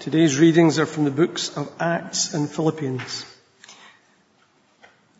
Today's 0.00 0.38
readings 0.38 0.78
are 0.80 0.86
from 0.86 1.04
the 1.04 1.10
books 1.10 1.56
of 1.56 1.70
Acts 1.78 2.34
and 2.34 2.50
Philippians. 2.50 3.24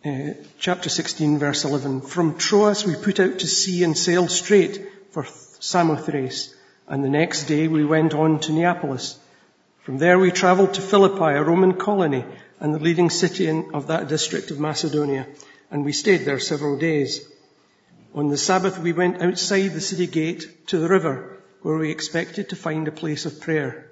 Uh, 0.04 0.34
chapter 0.58 0.88
16, 0.88 1.38
verse 1.38 1.64
11. 1.64 2.00
From 2.00 2.36
Troas 2.36 2.84
we 2.84 2.96
put 2.96 3.20
out 3.20 3.38
to 3.38 3.46
sea 3.46 3.84
and 3.84 3.96
sailed 3.96 4.30
straight 4.30 4.84
for 5.12 5.24
Samothrace, 5.60 6.54
and 6.88 7.04
the 7.04 7.08
next 7.08 7.44
day 7.44 7.68
we 7.68 7.84
went 7.84 8.12
on 8.12 8.40
to 8.40 8.52
Neapolis. 8.52 9.18
From 9.82 9.98
there 9.98 10.18
we 10.18 10.32
travelled 10.32 10.74
to 10.74 10.80
Philippi, 10.80 11.36
a 11.36 11.44
Roman 11.44 11.74
colony 11.74 12.24
and 12.58 12.74
the 12.74 12.80
leading 12.80 13.10
city 13.10 13.46
in, 13.46 13.70
of 13.74 13.86
that 13.86 14.08
district 14.08 14.50
of 14.50 14.58
Macedonia, 14.58 15.28
and 15.70 15.84
we 15.84 15.92
stayed 15.92 16.24
there 16.24 16.40
several 16.40 16.76
days. 16.76 17.24
On 18.14 18.28
the 18.28 18.36
Sabbath 18.36 18.78
we 18.78 18.92
went 18.92 19.22
outside 19.22 19.68
the 19.68 19.80
city 19.80 20.08
gate 20.08 20.66
to 20.68 20.78
the 20.78 20.88
river, 20.88 21.38
where 21.62 21.78
we 21.78 21.92
expected 21.92 22.48
to 22.48 22.56
find 22.56 22.88
a 22.88 22.92
place 22.92 23.26
of 23.26 23.40
prayer 23.40 23.91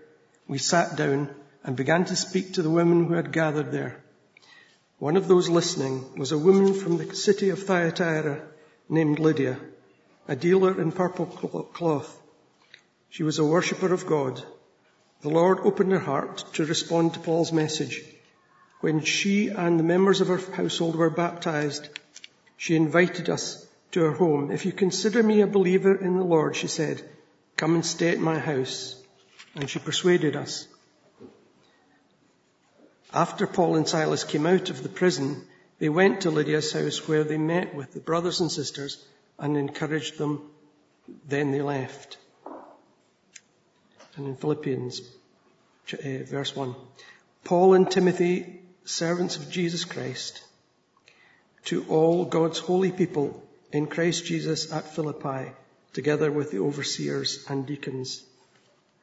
we 0.51 0.59
sat 0.59 0.97
down 0.97 1.31
and 1.63 1.77
began 1.77 2.05
to 2.05 2.17
speak 2.17 2.55
to 2.55 2.63
the 2.63 2.77
women 2.77 3.07
who 3.07 3.15
had 3.15 3.31
gathered 3.31 3.71
there. 3.71 4.03
One 4.99 5.17
of 5.17 5.29
those 5.29 5.49
listening 5.49 6.19
was 6.19 6.33
a 6.33 6.39
woman 6.39 6.75
from 6.75 6.97
the 6.97 7.15
city 7.15 7.51
of 7.51 7.63
Thyatira 7.63 8.43
named 8.89 9.21
Lydia, 9.21 9.61
a 10.27 10.35
dealer 10.35 10.81
in 10.81 10.91
purple 10.91 11.27
cloth. 11.27 12.21
She 13.11 13.23
was 13.23 13.39
a 13.39 13.45
worshipper 13.45 13.93
of 13.93 14.07
God. 14.07 14.43
The 15.21 15.29
Lord 15.29 15.61
opened 15.61 15.93
her 15.93 16.01
heart 16.01 16.43
to 16.55 16.67
respond 16.67 17.15
to 17.15 17.21
Paul's 17.21 17.53
message. 17.53 18.03
When 18.81 19.05
she 19.05 19.51
and 19.51 19.79
the 19.79 19.85
members 19.85 20.21
of 20.21 20.27
her 20.27 20.39
household 20.39 20.97
were 20.97 21.11
baptized, 21.11 21.89
she 22.57 22.75
invited 22.75 23.31
us 23.31 23.65
to 23.93 24.01
her 24.01 24.15
home. 24.15 24.51
If 24.51 24.67
you 24.67 24.73
consider 24.73 25.23
me 25.23 25.43
a 25.43 25.47
believer 25.47 25.95
in 25.95 26.17
the 26.17 26.25
Lord, 26.25 26.57
she 26.57 26.67
said, 26.67 27.09
come 27.57 27.77
and 27.77 27.87
stay 27.87 28.09
at 28.09 28.19
my 28.19 28.41
house 28.41 29.00
and 29.55 29.69
she 29.69 29.79
persuaded 29.79 30.37
us. 30.37 30.67
After 33.13 33.47
Paul 33.47 33.77
and 33.77 33.89
Silas 33.89 34.25
came 34.25 34.47
out 34.47 34.71
of 34.71 34.83
the 34.83 34.89
prison, 34.89 35.45
they 35.79 35.89
went 35.89 36.21
to 36.21 36.31
Lydia's 36.31 36.73
house 36.73 37.09
where 37.09 37.25
they 37.25 37.39
met 37.39 37.75
with 37.75 37.93
the 37.93 38.01
brothers 38.01 38.41
and 38.41 38.53
sisters 38.53 39.05
and 39.39 39.57
encouraged 39.57 40.19
them. 40.19 40.51
Then 41.27 41.51
they 41.51 41.63
left. 41.63 42.19
And 44.17 44.27
in 44.27 44.37
Philippians, 44.37 45.01
uh, 45.93 46.25
verse 46.25 46.55
1, 46.55 46.75
Paul 47.43 47.75
and 47.75 47.91
Timothy, 47.91 48.61
servants 48.85 49.37
of 49.37 49.51
Jesus 49.51 49.85
Christ, 49.85 50.43
to 51.65 51.85
all 51.89 52.25
God's 52.25 52.59
holy 52.59 52.93
people 52.93 53.43
in 53.73 53.87
Christ 53.87 54.25
Jesus 54.25 54.73
at 54.73 54.95
Philippi, 54.95 55.53
together 55.93 56.31
with 56.31 56.51
the 56.51 56.59
overseers 56.59 57.45
and 57.49 57.67
deacons. 57.67 58.23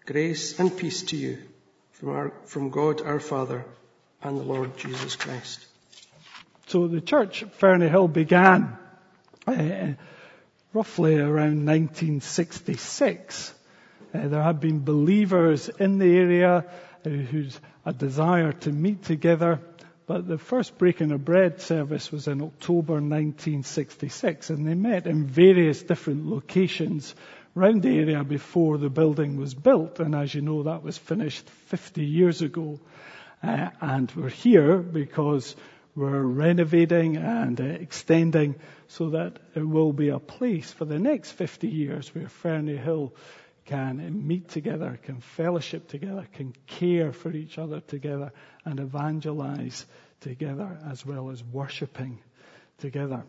Grace 0.07 0.57
and 0.57 0.75
peace 0.75 1.03
to 1.03 1.17
you 1.17 1.37
from, 1.91 2.09
our, 2.09 2.31
from 2.45 2.69
God 2.69 3.01
our 3.01 3.19
Father 3.19 3.65
and 4.23 4.39
the 4.39 4.43
Lord 4.43 4.77
Jesus 4.77 5.17
Christ. 5.17 5.65
So 6.67 6.87
the 6.87 7.01
church 7.01 7.43
at 7.43 7.53
Ferniehill 7.55 8.07
began 8.07 8.77
uh, 9.45 9.87
roughly 10.71 11.15
around 11.15 11.65
1966. 11.65 13.53
Uh, 14.13 14.27
there 14.29 14.41
had 14.41 14.61
been 14.61 14.85
believers 14.85 15.67
in 15.67 15.97
the 15.97 16.17
area 16.17 16.65
uh, 17.05 17.09
whose 17.09 17.59
a 17.85 17.91
desire 17.91 18.53
to 18.53 18.71
meet 18.71 19.03
together, 19.03 19.59
but 20.05 20.25
the 20.25 20.37
first 20.37 20.77
breaking 20.77 21.11
of 21.11 21.25
bread 21.25 21.59
service 21.59 22.13
was 22.13 22.29
in 22.29 22.41
October 22.41 22.93
1966, 22.93 24.51
and 24.51 24.65
they 24.65 24.73
met 24.73 25.05
in 25.05 25.25
various 25.25 25.83
different 25.83 26.27
locations 26.27 27.13
around 27.57 27.81
the 27.81 27.97
area 27.97 28.23
before 28.23 28.77
the 28.77 28.89
building 28.89 29.37
was 29.37 29.53
built. 29.53 29.99
And 29.99 30.13
as 30.13 30.33
you 30.33 30.41
know, 30.41 30.63
that 30.63 30.83
was 30.83 30.97
finished 30.97 31.49
50 31.49 32.05
years 32.05 32.41
ago. 32.41 32.79
Uh, 33.41 33.69
and 33.81 34.11
we're 34.15 34.29
here 34.29 34.77
because 34.77 35.55
we're 35.95 36.21
renovating 36.21 37.17
and 37.17 37.59
uh, 37.59 37.63
extending 37.63 38.55
so 38.87 39.09
that 39.11 39.39
it 39.55 39.67
will 39.67 39.91
be 39.91 40.09
a 40.09 40.19
place 40.19 40.71
for 40.71 40.85
the 40.85 40.99
next 40.99 41.31
50 41.31 41.67
years 41.67 42.13
where 42.13 42.27
Ferniehill 42.27 43.13
can 43.65 44.27
meet 44.27 44.47
together, 44.49 44.99
can 45.03 45.19
fellowship 45.19 45.87
together, 45.87 46.25
can 46.33 46.53
care 46.67 47.11
for 47.11 47.31
each 47.31 47.57
other 47.57 47.81
together 47.81 48.31
and 48.63 48.79
evangelize 48.79 49.85
together 50.21 50.77
as 50.89 51.05
well 51.05 51.31
as 51.31 51.43
worshipping 51.43 52.19
together. 52.77 53.23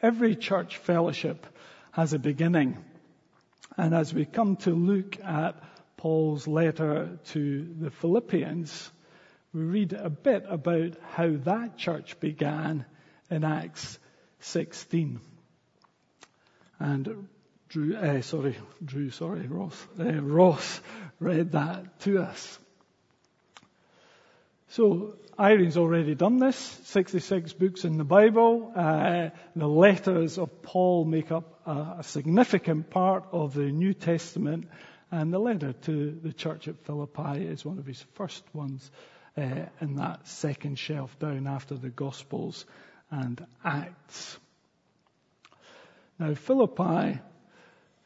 Every 0.00 0.36
church 0.36 0.76
fellowship 0.76 1.46
has 1.92 2.12
a 2.12 2.18
beginning. 2.18 2.78
And 3.76 3.94
as 3.94 4.12
we 4.12 4.24
come 4.24 4.56
to 4.56 4.70
look 4.70 5.18
at 5.20 5.62
Paul's 5.96 6.46
letter 6.46 7.18
to 7.26 7.74
the 7.80 7.90
Philippians, 7.90 8.90
we 9.52 9.62
read 9.62 9.92
a 9.92 10.10
bit 10.10 10.44
about 10.48 10.96
how 11.12 11.36
that 11.44 11.76
church 11.76 12.18
began 12.20 12.84
in 13.30 13.44
Acts 13.44 13.98
16. 14.40 15.20
And 16.78 17.28
Drew, 17.68 17.96
uh, 17.96 18.20
sorry, 18.22 18.58
Drew, 18.84 19.10
sorry, 19.10 19.46
Ross, 19.46 19.86
uh, 19.98 20.20
Ross 20.20 20.80
read 21.20 21.52
that 21.52 22.00
to 22.00 22.22
us. 22.22 22.58
So 24.72 25.16
Irene's 25.38 25.76
already 25.76 26.14
done 26.14 26.38
this. 26.38 26.56
66 26.56 27.52
books 27.52 27.84
in 27.84 27.98
the 27.98 28.04
Bible. 28.04 28.72
Uh, 28.74 29.28
the 29.54 29.68
letters 29.68 30.38
of 30.38 30.62
Paul 30.62 31.04
make 31.04 31.30
up 31.30 31.60
a, 31.66 31.96
a, 31.98 32.02
significant 32.02 32.88
part 32.88 33.24
of 33.32 33.52
the 33.52 33.70
New 33.70 33.92
Testament. 33.92 34.68
And 35.10 35.30
the 35.30 35.38
letter 35.38 35.74
to 35.74 36.18
the 36.22 36.32
church 36.32 36.68
at 36.68 36.86
Philippi 36.86 37.44
is 37.44 37.66
one 37.66 37.78
of 37.78 37.84
his 37.84 38.02
first 38.14 38.42
ones 38.54 38.90
uh, 39.36 39.66
in 39.82 39.96
that 39.96 40.26
second 40.26 40.78
shelf 40.78 41.18
down 41.18 41.46
after 41.46 41.74
the 41.74 41.90
Gospels 41.90 42.64
and 43.10 43.44
Acts. 43.62 44.38
Now, 46.18 46.32
Philippi 46.32 47.20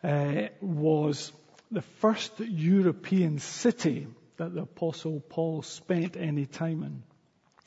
uh, 0.02 0.48
was 0.60 1.32
the 1.70 1.82
first 2.00 2.40
European 2.40 3.38
city 3.38 4.08
that 4.36 4.54
the 4.54 4.62
Apostle 4.62 5.20
Paul 5.20 5.62
spent 5.62 6.16
any 6.16 6.46
time 6.46 6.82
in. 6.82 7.02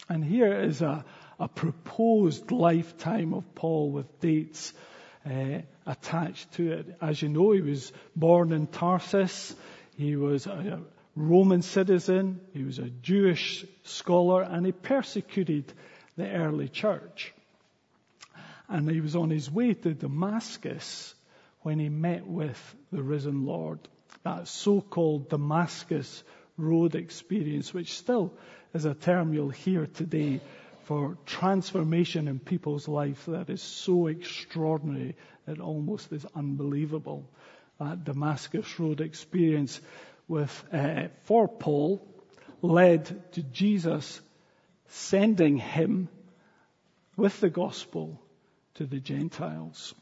And 0.08 0.24
here 0.24 0.62
is 0.62 0.82
a, 0.82 1.06
a 1.40 1.48
proposed 1.48 2.52
lifetime 2.52 3.34
of 3.34 3.56
Paul 3.56 3.92
with 3.92 4.20
dates 4.20 4.74
uh, 5.26 5.60
attached 5.86 6.52
to 6.54 6.72
it. 6.72 6.98
As 7.02 7.22
you 7.22 7.30
know, 7.30 7.52
he 7.52 7.62
was 7.62 7.92
born 8.16 8.52
in 8.52 8.68
Tarsus. 8.68 9.56
He 9.98 10.16
was 10.16 10.48
a 10.48 10.82
Roman 11.16 11.62
citizen. 11.62 12.40
He 12.54 12.64
was 12.64 12.80
a 12.80 12.90
Jewish 12.90 13.66
scholar 13.84 14.42
and 14.42 14.66
he 14.66 14.72
persecuted 14.72 15.72
the 16.18 16.30
early 16.30 16.70
church. 16.70 17.34
And 18.68 18.90
he 18.90 19.02
was 19.02 19.16
on 19.16 19.30
his 19.30 19.50
way 19.50 19.74
to 19.74 19.94
Damascus 19.94 21.14
when 21.62 21.80
he 21.80 21.90
met 21.90 22.26
with 22.26 22.76
the 22.92 23.02
risen 23.02 23.46
Lord. 23.46 23.80
That 24.24 24.48
so-called 24.48 25.30
Damascus 25.30 26.24
road 26.60 26.96
experience, 26.96 27.74
which 27.74 27.94
still 27.98 28.34
is 28.74 28.86
a 28.86 28.94
term 28.94 29.34
you'll 29.34 29.50
hear 29.50 29.88
today 29.88 30.42
for 30.84 31.18
transformation 31.26 32.28
in 32.28 32.40
people's 32.40 32.88
life 32.88 33.26
that 33.28 33.50
is 33.50 33.62
so 33.62 34.08
extraordinary 34.08 35.16
it 35.50 35.60
almost 35.60 36.12
is 36.14 36.26
unbelievable. 36.36 37.28
That 37.80 38.04
Damascus 38.04 38.80
Road 38.80 39.02
experience 39.02 39.82
with 40.28 40.64
uh, 40.72 41.08
for 41.24 41.48
Paul 41.48 42.06
led 42.62 43.34
to 43.34 43.42
Jesus 43.42 44.22
sending 44.90 45.58
him 45.58 46.10
with 47.16 47.40
the 47.40 47.50
gospel 47.50 48.22
to 48.76 48.86
the 48.86 49.00
Gentiles. 49.00 49.96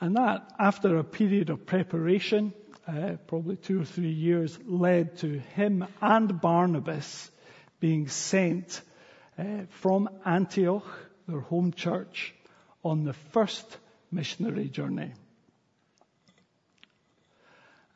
And 0.00 0.16
that, 0.16 0.52
after 0.58 0.96
a 0.96 1.04
period 1.04 1.50
of 1.50 1.66
preparation, 1.66 2.52
uh, 2.88 3.16
probably 3.26 3.56
two 3.56 3.82
or 3.82 3.84
three 3.84 4.12
years, 4.12 4.58
led 4.66 5.18
to 5.18 5.38
him 5.38 5.86
and 6.00 6.40
Barnabas 6.40 7.30
being 7.80 8.08
sent 8.08 8.80
uh, 9.38 9.66
from 9.68 10.08
Antioch, 10.24 10.86
their 11.28 11.40
home 11.40 11.72
church, 11.72 12.34
on 12.82 13.04
the 13.04 13.12
first 13.12 13.76
missionary 14.10 14.68
journey. 14.68 15.12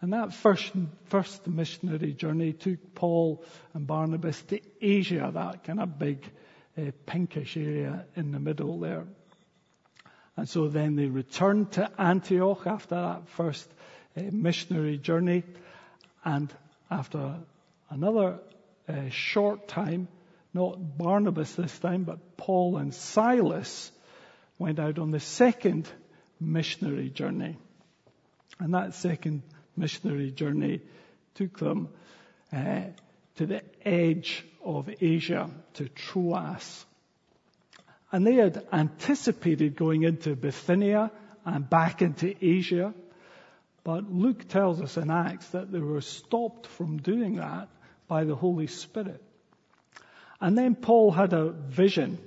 And 0.03 0.13
that 0.13 0.35
first, 0.35 0.73
first 1.05 1.47
missionary 1.47 2.13
journey 2.13 2.53
took 2.53 2.95
Paul 2.95 3.45
and 3.73 3.87
Barnabas 3.87 4.43
to 4.43 4.61
Asia, 4.81 5.31
that 5.33 5.65
kind 5.65 5.81
of 5.81 5.99
big 5.99 6.29
uh, 6.77 6.91
pinkish 7.07 7.57
area 7.57 8.05
in 8.17 8.33
the 8.33 8.41
middle 8.41 8.81
there. 8.81 9.07
And 10.37 10.49
so 10.49 10.69
then 10.69 10.97
they 10.97 11.07
returned 11.07 11.73
to 11.73 11.91
Antioch 12.01 12.67
after 12.67 12.97
that 12.97 13.29
first 13.29 13.73
missionary 14.17 14.99
journey. 14.99 15.45
And 16.25 16.53
after 16.91 17.37
another 17.91 18.39
uh, 18.89 19.09
short 19.11 19.69
time, 19.69 20.09
not 20.55 20.99
Barnabas 20.99 21.55
this 21.55 21.79
time, 21.79 22.05
but 22.05 22.37
Paul 22.37 22.77
and 22.77 22.95
Silas 22.95 23.91
went 24.59 24.79
out 24.79 24.99
on 24.99 25.11
the 25.11 25.21
second 25.21 25.89
missionary 26.39 27.09
journey. 27.09 27.57
And 28.59 28.75
that 28.75 28.95
second 28.95 29.43
missionary 29.77 30.31
journey 30.31 30.81
took 31.35 31.59
them 31.59 31.89
uh, 32.53 32.83
to 33.37 33.47
the 33.47 33.63
edge 33.85 34.45
of 34.63 34.91
Asia, 35.01 35.51
to 35.75 35.89
Troas. 35.89 36.85
And 38.11 38.27
they 38.27 38.35
had 38.35 38.67
anticipated 38.73 39.75
going 39.75 40.03
into 40.03 40.37
Bithynia 40.37 41.11
and 41.45 41.69
back 41.69 42.03
into 42.03 42.35
Asia. 42.41 42.93
But 43.85 44.13
Luke 44.13 44.49
tells 44.49 44.81
us 44.81 44.97
in 44.97 45.11
Acts 45.11 45.49
that 45.49 45.73
they 45.73 45.81
were 45.81 46.01
stopped 46.01 46.67
from 46.67 46.99
doing 46.99 47.37
that 47.37 47.69
by 48.07 48.25
the 48.25 48.37
Holy 48.37 48.69
Spirit. 48.69 49.23
And 50.41 50.57
then 50.57 50.75
Paul 50.75 51.11
had 51.11 51.33
a 51.33 51.51
vision 51.51 52.19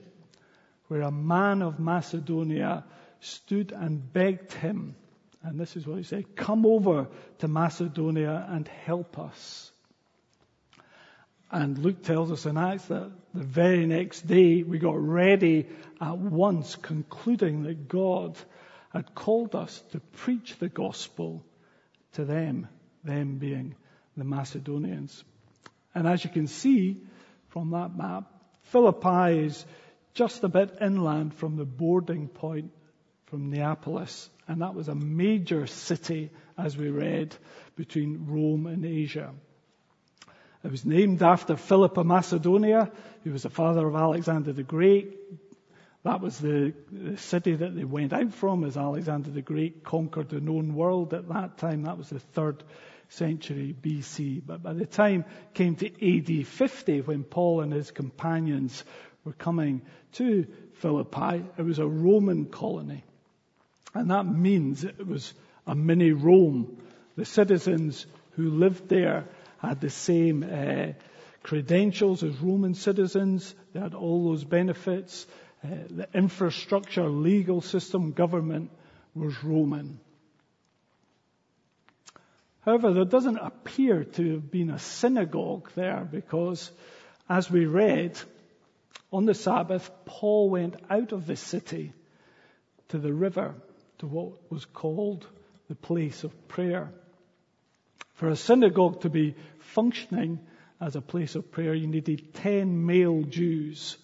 where 0.88 1.02
a 1.02 1.12
man 1.12 1.62
of 1.62 1.80
Macedonia 1.80 2.84
stood 3.19 3.72
and 3.72 4.13
begged 4.13 4.54
him. 4.54 4.96
And 5.44 5.60
this 5.60 5.75
is 5.75 5.86
what 5.86 5.98
he 5.98 6.04
said 6.04 6.36
Come 6.36 6.66
over 6.66 7.07
to 7.40 7.48
Macedonia 7.48 8.46
and 8.50 8.68
help 8.68 9.18
us. 9.18 9.72
And 11.51 11.78
Luke 11.78 12.04
tells 12.04 12.31
us 12.31 12.46
in 12.46 12.58
Acts 12.58 12.86
that 12.86 13.12
the 13.34 13.44
very 13.44 13.86
next 13.86 14.28
day 14.28 14.63
we 14.63 14.78
got 14.78 15.00
ready 15.00 15.68
at 16.01 16.18
once, 16.18 16.75
concluding 16.75 17.63
that 17.63 17.88
God 17.88 18.38
had 18.96 19.14
called 19.14 19.56
us 19.56 19.84
to 19.92 20.00
preach 20.00 20.58
the 20.58 20.70
gospel 20.70 21.44
to 22.14 22.24
them, 22.24 22.68
them 23.04 23.38
being 23.38 23.76
the 24.16 24.24
Macedonians. 24.24 25.24
And 25.94 26.08
as 26.08 26.24
you 26.24 26.30
can 26.30 26.48
see 26.48 27.02
from 27.50 27.72
that 27.72 27.96
map, 27.96 28.32
Philippi 28.64 29.46
is 29.46 29.66
just 30.14 30.44
a 30.44 30.50
bit 30.50 30.78
inland 30.82 31.34
from 31.34 31.58
the 31.58 31.66
boarding 31.66 32.30
point 32.30 32.72
from 33.26 33.50
Neapolis. 33.50 34.30
And 34.48 34.62
that 34.62 34.76
was 34.76 34.88
a 34.88 34.96
major 34.96 35.68
city, 35.68 36.32
as 36.58 36.78
we 36.78 36.90
read, 36.90 37.36
between 37.76 38.28
Rome 38.28 38.66
and 38.66 38.86
Asia. 38.86 39.34
It 40.64 40.72
was 40.72 40.86
named 40.86 41.22
after 41.22 41.58
Philip 41.58 41.98
of 41.98 42.06
Macedonia, 42.06 42.92
who 43.24 43.32
was 43.32 43.44
the 43.44 43.50
father 43.50 43.86
of 43.86 43.96
Alexander 43.96 44.54
the 44.54 44.64
Great. 44.64 45.18
That 46.06 46.22
was 46.22 46.38
the, 46.38 46.72
the, 46.92 47.18
city 47.18 47.56
that 47.56 47.75
they 47.75 47.84
went 47.84 48.13
out 48.13 48.31
from 48.31 48.63
as 48.63 48.78
Alexander 48.78 49.31
the 49.31 49.42
Great 49.42 49.84
conquered 49.84 50.30
the 50.30 50.40
known 50.40 50.75
world 50.75 51.16
at 51.16 51.28
that 51.30 51.57
time. 51.57 51.81
That 51.81 51.98
was 51.98 52.10
the 52.10 52.19
third 52.19 52.63
century 53.10 53.75
BC. 53.81 54.44
But 54.46 54.62
by 54.62 54.74
the 54.74 54.86
time 54.86 55.25
came 55.56 55.75
to 55.78 55.88
AD 55.88 56.46
50, 56.46 57.02
when 57.02 57.24
Paul 57.24 57.62
and 57.62 57.74
his 57.74 57.90
companions 57.90 58.84
were 59.24 59.34
coming 59.34 59.81
to 60.13 60.46
Philippi, 60.75 61.44
it 61.57 61.63
was 61.63 61.80
a 61.80 61.88
Roman 61.88 62.46
colony. 62.46 63.04
And 63.96 64.12
that 64.12 64.28
means 64.28 64.84
it 64.84 65.08
was 65.08 65.34
a 65.66 65.74
mini 65.74 66.12
Rome. 66.12 66.78
The 67.16 67.25
citizens 67.25 68.06
who 68.34 68.51
lived 68.51 68.90
there 68.90 69.25
had 69.58 69.81
the 69.81 69.90
same 69.90 70.44
uh, 70.44 70.94
credentials 71.42 72.22
as 72.22 72.40
Roman 72.40 72.75
citizens. 72.75 73.56
They 73.74 73.80
had 73.80 73.96
all 73.96 74.30
those 74.30 74.44
benefits. 74.44 75.25
Uh, 75.66 75.78
the 75.90 76.08
infrastructure, 76.14 77.10
legal 77.10 77.62
system, 77.62 78.12
government 78.12 78.70
was 79.16 79.44
Roman. 79.44 80.00
However, 82.62 82.94
there 82.94 83.06
doesn't 83.06 83.38
appear 83.38 84.04
to 84.04 84.34
have 84.34 84.52
been 84.52 84.70
a 84.70 84.80
synagogue 84.80 85.72
there 85.76 86.08
because, 86.10 86.72
as 87.30 87.50
we 87.50 87.66
read, 87.66 88.20
on 89.12 89.26
the 89.26 89.34
Sabbath, 89.34 89.90
Paul 90.06 90.50
went 90.50 90.76
out 90.90 91.12
of 91.12 91.26
the 91.26 91.36
city 91.36 91.94
to 92.90 93.00
the 93.00 93.14
river, 93.14 93.56
to 94.00 94.08
what 94.08 94.52
was 94.52 94.66
called 94.66 95.26
the 95.68 95.76
place 95.76 96.24
of 96.24 96.48
prayer. 96.48 96.92
For 98.16 98.30
a 98.30 98.36
synagogue 98.36 99.02
to 99.02 99.10
be 99.10 99.36
functioning 99.60 100.40
as 100.80 100.96
a 100.96 101.02
place 101.02 101.36
of 101.36 101.52
prayer, 101.52 101.74
you 101.74 101.88
needed 101.88 102.34
10 102.36 102.86
male 102.86 103.24
Jews. 103.24 103.98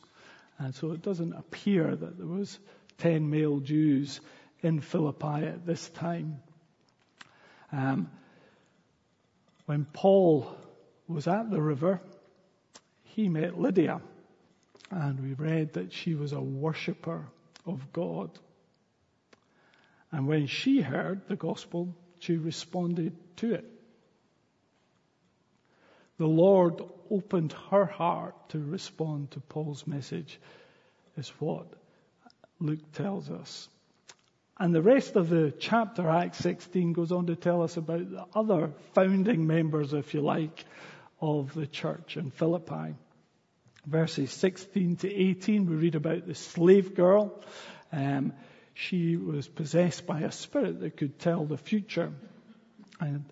And 0.62 0.76
so 0.76 0.92
it 0.92 1.02
doesn't 1.02 1.34
appear 1.34 1.96
that 1.96 2.20
there 2.20 2.28
was 2.28 2.60
10 3.00 3.32
male 3.32 3.60
Jews 3.60 4.22
in 4.62 4.80
Philippi 4.80 5.48
at 5.48 5.66
this 5.66 5.90
time. 5.90 6.40
Um, 7.72 8.12
when 9.66 9.86
Paul 9.86 10.56
was 11.08 11.28
at 11.28 11.50
the 11.50 11.60
river, 11.60 12.00
he 13.04 13.28
met 13.28 13.60
Lydia. 13.60 14.02
And 14.92 15.20
we 15.20 15.34
read 15.34 15.74
that 15.74 15.94
she 15.94 16.14
was 16.14 16.32
a 16.32 16.40
worshipper 16.42 17.26
of 17.66 17.92
God. 17.92 18.30
And 20.12 20.28
when 20.28 20.46
she 20.46 20.82
heard 20.82 21.28
the 21.28 21.36
gospel, 21.36 21.96
she 22.20 22.36
responded 22.36 23.16
to 23.38 23.56
it 23.56 23.81
the 26.22 26.28
Lord 26.28 26.84
opened 27.10 27.56
her 27.72 27.88
heart 27.88 28.50
to 28.50 28.60
respond 28.60 29.32
to 29.32 29.40
Paul's 29.40 29.88
message, 29.88 30.40
is 31.18 31.30
what 31.40 31.66
Luke 32.60 32.92
tells 32.92 33.32
us. 33.32 33.68
And 34.60 34.72
the 34.72 34.84
rest 34.84 35.16
of 35.16 35.30
the 35.30 35.52
chapter, 35.58 36.08
Acts 36.08 36.38
16, 36.38 36.94
goes 36.94 37.12
on 37.12 37.26
to 37.26 37.36
tell 37.36 37.64
us 37.64 37.76
about 37.76 38.08
the 38.12 38.24
other 38.36 38.72
founding 38.94 39.48
members, 39.48 39.94
if 39.94 40.14
you 40.14 40.22
like, 40.22 40.64
of 41.20 41.56
the 41.56 41.66
church 41.66 42.18
in 42.18 42.30
Philippi. 42.30 42.94
Verses 43.88 44.30
16 44.30 44.98
to 44.98 45.12
18, 45.12 45.66
we 45.66 45.76
read 45.76 45.96
about 45.96 46.28
the 46.28 46.36
slave 46.36 46.94
girl. 46.94 47.42
Um, 47.92 48.34
she 48.76 49.16
was 49.16 49.48
possessed 49.48 50.06
by 50.06 50.20
a 50.20 50.32
spirit 50.32 50.82
that 50.82 50.98
could 50.98 51.18
tell 51.18 51.46
the 51.46 51.58
future. 51.58 52.14
And 53.00 53.26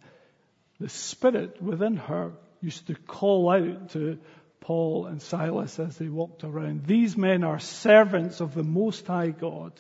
the 0.79 0.89
spirit 0.89 1.61
within 1.61 1.95
her 1.95 2.31
used 2.61 2.87
to 2.87 2.95
call 2.95 3.49
out 3.49 3.89
to 3.91 4.19
Paul 4.59 5.07
and 5.07 5.21
Silas 5.21 5.79
as 5.79 5.97
they 5.97 6.09
walked 6.09 6.43
around. 6.43 6.85
These 6.85 7.17
men 7.17 7.43
are 7.43 7.59
servants 7.59 8.41
of 8.41 8.53
the 8.53 8.63
Most 8.63 9.07
High 9.07 9.29
God 9.29 9.73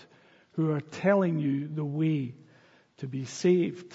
who 0.53 0.71
are 0.71 0.81
telling 0.81 1.39
you 1.39 1.67
the 1.67 1.85
way 1.85 2.33
to 2.97 3.07
be 3.07 3.25
saved. 3.25 3.93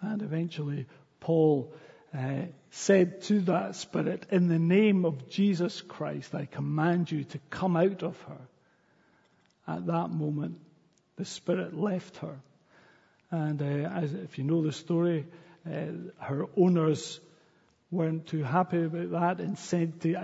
And 0.00 0.22
eventually, 0.22 0.86
Paul 1.20 1.72
uh, 2.16 2.42
said 2.70 3.22
to 3.22 3.40
that 3.42 3.76
spirit, 3.76 4.26
In 4.30 4.48
the 4.48 4.58
name 4.58 5.04
of 5.04 5.28
Jesus 5.28 5.80
Christ, 5.82 6.34
I 6.34 6.46
command 6.46 7.10
you 7.10 7.24
to 7.24 7.38
come 7.50 7.76
out 7.76 8.02
of 8.02 8.20
her. 8.22 8.40
At 9.68 9.86
that 9.86 10.10
moment, 10.10 10.58
the 11.16 11.24
spirit 11.24 11.76
left 11.76 12.16
her. 12.18 12.40
And 13.30 13.60
uh, 13.62 13.88
as, 13.90 14.12
if 14.12 14.38
you 14.38 14.44
know 14.44 14.62
the 14.62 14.72
story, 14.72 15.26
uh, 15.66 15.86
her 16.18 16.46
owners 16.56 17.20
weren't 17.90 18.26
too 18.26 18.42
happy 18.42 18.84
about 18.84 19.10
that 19.10 19.40
and 19.40 19.58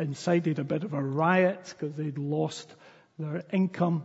incited 0.01 0.59
a 0.59 0.65
bit 0.65 0.85
of 0.85 0.95
a 0.95 1.03
riot 1.03 1.75
because 1.77 1.97
they'd 1.97 2.19
lost 2.19 2.73
their 3.19 3.43
income. 3.53 4.05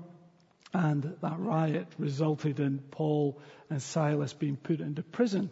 And 0.74 1.15
that 1.22 1.39
riot 1.39 1.88
resulted 2.00 2.60
in 2.60 2.80
Paul 2.80 3.39
and 3.70 3.82
Silas 3.82 4.34
being 4.34 4.58
put 4.58 4.80
into 4.80 5.03
prison. 5.03 5.51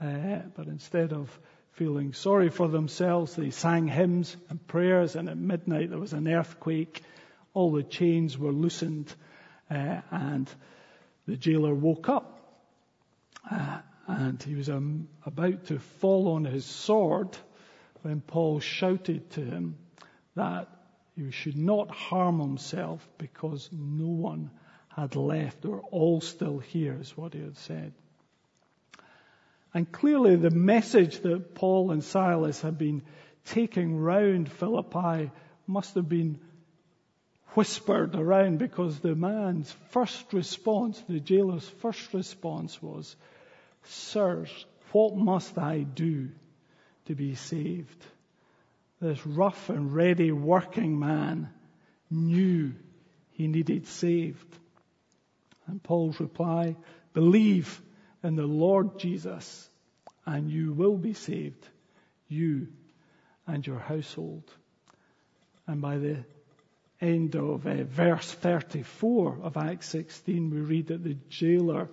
Uh, 0.00 0.40
but 0.54 0.66
instead 0.66 1.12
of 1.12 1.30
feeling 1.72 2.12
sorry 2.12 2.50
for 2.50 2.68
themselves, 2.68 3.36
they 3.36 3.50
sang 3.50 3.86
hymns 3.86 4.36
and 4.48 4.64
prayers, 4.66 5.16
and 5.16 5.28
at 5.28 5.36
midnight 5.36 5.90
there 5.90 5.98
was 5.98 6.12
an 6.12 6.28
earthquake. 6.28 7.02
All 7.52 7.72
the 7.72 7.82
chains 7.82 8.36
were 8.36 8.52
loosened, 8.52 9.14
uh, 9.70 10.00
and 10.10 10.50
the 11.26 11.36
jailer 11.36 11.74
woke 11.74 12.08
up. 12.08 12.40
Uh, 13.48 13.78
and 14.06 14.42
he 14.42 14.54
was 14.54 14.68
um, 14.68 15.08
about 15.24 15.66
to 15.66 15.78
fall 15.78 16.32
on 16.32 16.44
his 16.44 16.64
sword 16.64 17.36
when 18.02 18.20
Paul 18.20 18.60
shouted 18.60 19.30
to 19.30 19.40
him 19.44 19.76
that 20.34 20.68
he 21.16 21.30
should 21.30 21.56
not 21.56 21.90
harm 21.90 22.40
himself 22.40 23.06
because 23.18 23.68
no 23.72 24.08
one 24.08 24.50
had 24.88 25.16
left. 25.16 25.62
They 25.62 25.68
were 25.68 25.80
all 25.80 26.20
still 26.20 26.58
here, 26.58 26.96
is 27.00 27.16
what 27.16 27.34
he 27.34 27.40
had 27.40 27.56
said. 27.56 27.92
And 29.72 29.90
clearly, 29.90 30.36
the 30.36 30.50
message 30.50 31.20
that 31.20 31.54
Paul 31.54 31.90
and 31.90 32.04
Silas 32.04 32.60
had 32.60 32.78
been 32.78 33.02
taking 33.46 33.96
round 33.96 34.50
Philippi 34.50 35.30
must 35.66 35.94
have 35.94 36.08
been 36.08 36.38
whispered 37.54 38.14
around 38.14 38.58
because 38.58 38.98
the 38.98 39.14
man's 39.14 39.70
first 39.90 40.32
response, 40.32 41.02
the 41.08 41.20
jailer's 41.20 41.68
first 41.80 42.12
response 42.12 42.80
was, 42.82 43.16
Sirs, 43.84 44.66
what 44.92 45.16
must 45.16 45.58
I 45.58 45.80
do 45.80 46.30
to 47.06 47.14
be 47.14 47.34
saved? 47.34 48.04
This 49.00 49.26
rough 49.26 49.68
and 49.68 49.94
ready 49.94 50.32
working 50.32 50.98
man 50.98 51.50
knew 52.10 52.74
he 53.32 53.46
needed 53.46 53.86
saved. 53.86 54.58
And 55.66 55.82
Paul's 55.82 56.20
reply, 56.20 56.76
believe 57.12 57.80
in 58.22 58.36
the 58.36 58.46
Lord 58.46 58.98
Jesus 58.98 59.68
and 60.26 60.50
you 60.50 60.72
will 60.72 60.96
be 60.96 61.14
saved, 61.14 61.68
you 62.28 62.68
and 63.46 63.66
your 63.66 63.78
household. 63.78 64.44
And 65.66 65.80
by 65.80 65.98
the 65.98 66.24
end 67.00 67.36
of 67.36 67.66
uh, 67.66 67.84
verse 67.84 68.32
34 68.32 69.40
of 69.42 69.56
Acts 69.56 69.88
16, 69.88 70.50
we 70.50 70.60
read 70.60 70.86
that 70.88 71.04
the 71.04 71.16
jailer 71.28 71.88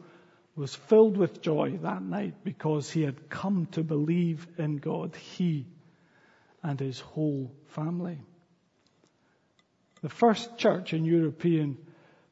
was 0.56 0.76
filled 0.76 1.18
with 1.18 1.42
joy 1.42 1.78
that 1.82 2.02
night 2.02 2.44
because 2.44 2.90
he 2.90 3.02
had 3.04 3.30
come 3.30 3.68
to 3.68 3.84
believe 3.84 4.46
in 4.58 4.78
God, 4.78 5.16
he 5.16 5.66
and 6.62 6.80
his 6.80 7.00
whole 7.00 7.52
family. 7.68 8.20
The 10.02 10.10
first 10.10 10.58
church 10.58 10.94
in 10.94 11.06
European 11.06 11.78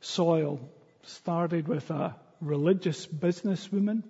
soil 0.02 0.60
started 1.04 1.68
with 1.68 1.90
a 1.92 2.16
religious 2.42 3.06
businesswoman, 3.06 4.04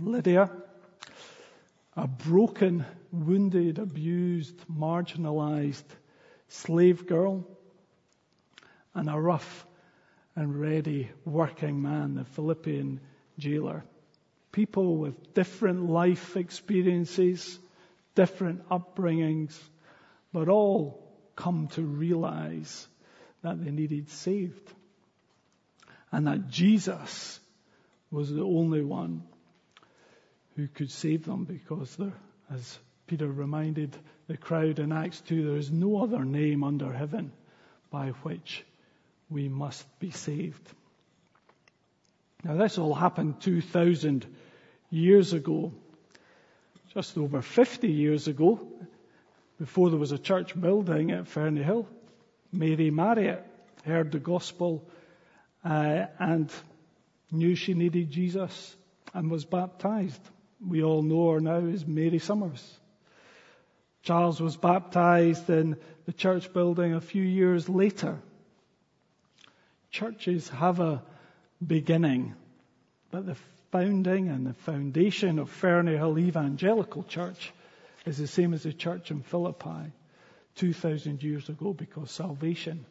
Lydia, 0.00 0.50
a 1.96 2.06
broken, 2.06 2.84
wounded, 3.12 3.78
abused, 3.78 4.56
marginalized 4.68 5.84
slave 6.48 7.06
girl, 7.06 7.46
and 8.94 9.08
a 9.08 9.18
rough 9.18 9.66
and 10.36 10.60
ready 10.60 11.08
working 11.24 11.80
man, 11.80 12.14
the 12.14 12.24
Philippian 12.24 13.00
jailer. 13.38 13.84
People 14.52 14.98
with 14.98 15.34
different 15.34 15.88
life 15.90 16.36
experiences, 16.36 17.58
different 18.14 18.68
upbringings, 18.68 19.58
but 20.32 20.48
all 20.48 21.02
come 21.34 21.68
to 21.68 21.82
realize 21.82 22.86
that 23.42 23.62
they 23.62 23.70
needed 23.70 24.10
saved. 24.10 24.72
And 26.12 26.26
that 26.26 26.48
Jesus 26.48 27.40
was 28.10 28.30
the 28.30 28.44
only 28.44 28.82
one 28.82 29.22
who 30.56 30.68
could 30.68 30.90
save 30.90 31.24
them 31.24 31.44
because 31.44 31.96
there, 31.96 32.14
as 32.50 32.78
Peter 33.06 33.26
reminded 33.26 33.96
the 34.26 34.36
crowd 34.36 34.78
in 34.78 34.92
Acts 34.92 35.20
2, 35.22 35.46
there 35.46 35.56
is 35.56 35.70
no 35.70 36.02
other 36.02 36.24
name 36.24 36.64
under 36.64 36.92
heaven 36.92 37.32
by 37.90 38.08
which 38.22 38.64
we 39.30 39.48
must 39.48 39.86
be 39.98 40.10
saved. 40.10 40.68
Now, 42.44 42.56
this 42.56 42.78
all 42.78 42.94
happened 42.94 43.40
2,000 43.40 44.26
years 44.90 45.32
ago, 45.32 45.72
just 46.94 47.18
over 47.18 47.42
50 47.42 47.88
years 47.88 48.28
ago, 48.28 48.60
before 49.58 49.90
there 49.90 49.98
was 49.98 50.12
a 50.12 50.18
church 50.18 50.58
building 50.58 51.10
at 51.10 51.26
Ferniehill. 51.26 51.88
Mary 52.52 52.90
Marriott 52.90 53.44
heard 53.84 54.12
the 54.12 54.18
gospel 54.18 54.86
uh, 55.64 56.06
and 56.18 56.50
knew 57.30 57.54
she 57.54 57.74
needed 57.74 58.10
Jesus 58.10 58.76
and 59.12 59.30
was 59.30 59.44
baptized. 59.44 60.20
We 60.64 60.82
all 60.82 61.02
know 61.02 61.32
her 61.32 61.40
now 61.40 61.66
as 61.66 61.86
Mary 61.86 62.18
Summers. 62.18 62.78
Charles 64.02 64.40
was 64.40 64.56
baptized 64.56 65.50
in 65.50 65.76
the 66.04 66.12
church 66.12 66.52
building 66.52 66.94
a 66.94 67.00
few 67.00 67.22
years 67.22 67.68
later. 67.68 68.20
Churches 69.96 70.50
have 70.50 70.78
a 70.78 71.02
beginning, 71.66 72.34
but 73.10 73.24
the 73.24 73.36
founding 73.72 74.28
and 74.28 74.46
the 74.46 74.52
foundation 74.52 75.38
of 75.38 75.48
Ferniehill 75.48 76.18
Evangelical 76.18 77.02
Church 77.04 77.50
is 78.04 78.18
the 78.18 78.26
same 78.26 78.52
as 78.52 78.64
the 78.64 78.74
church 78.74 79.10
in 79.10 79.22
Philippi 79.22 79.90
2,000 80.56 81.22
years 81.22 81.48
ago 81.48 81.72
because 81.72 82.10
salvation 82.10 82.84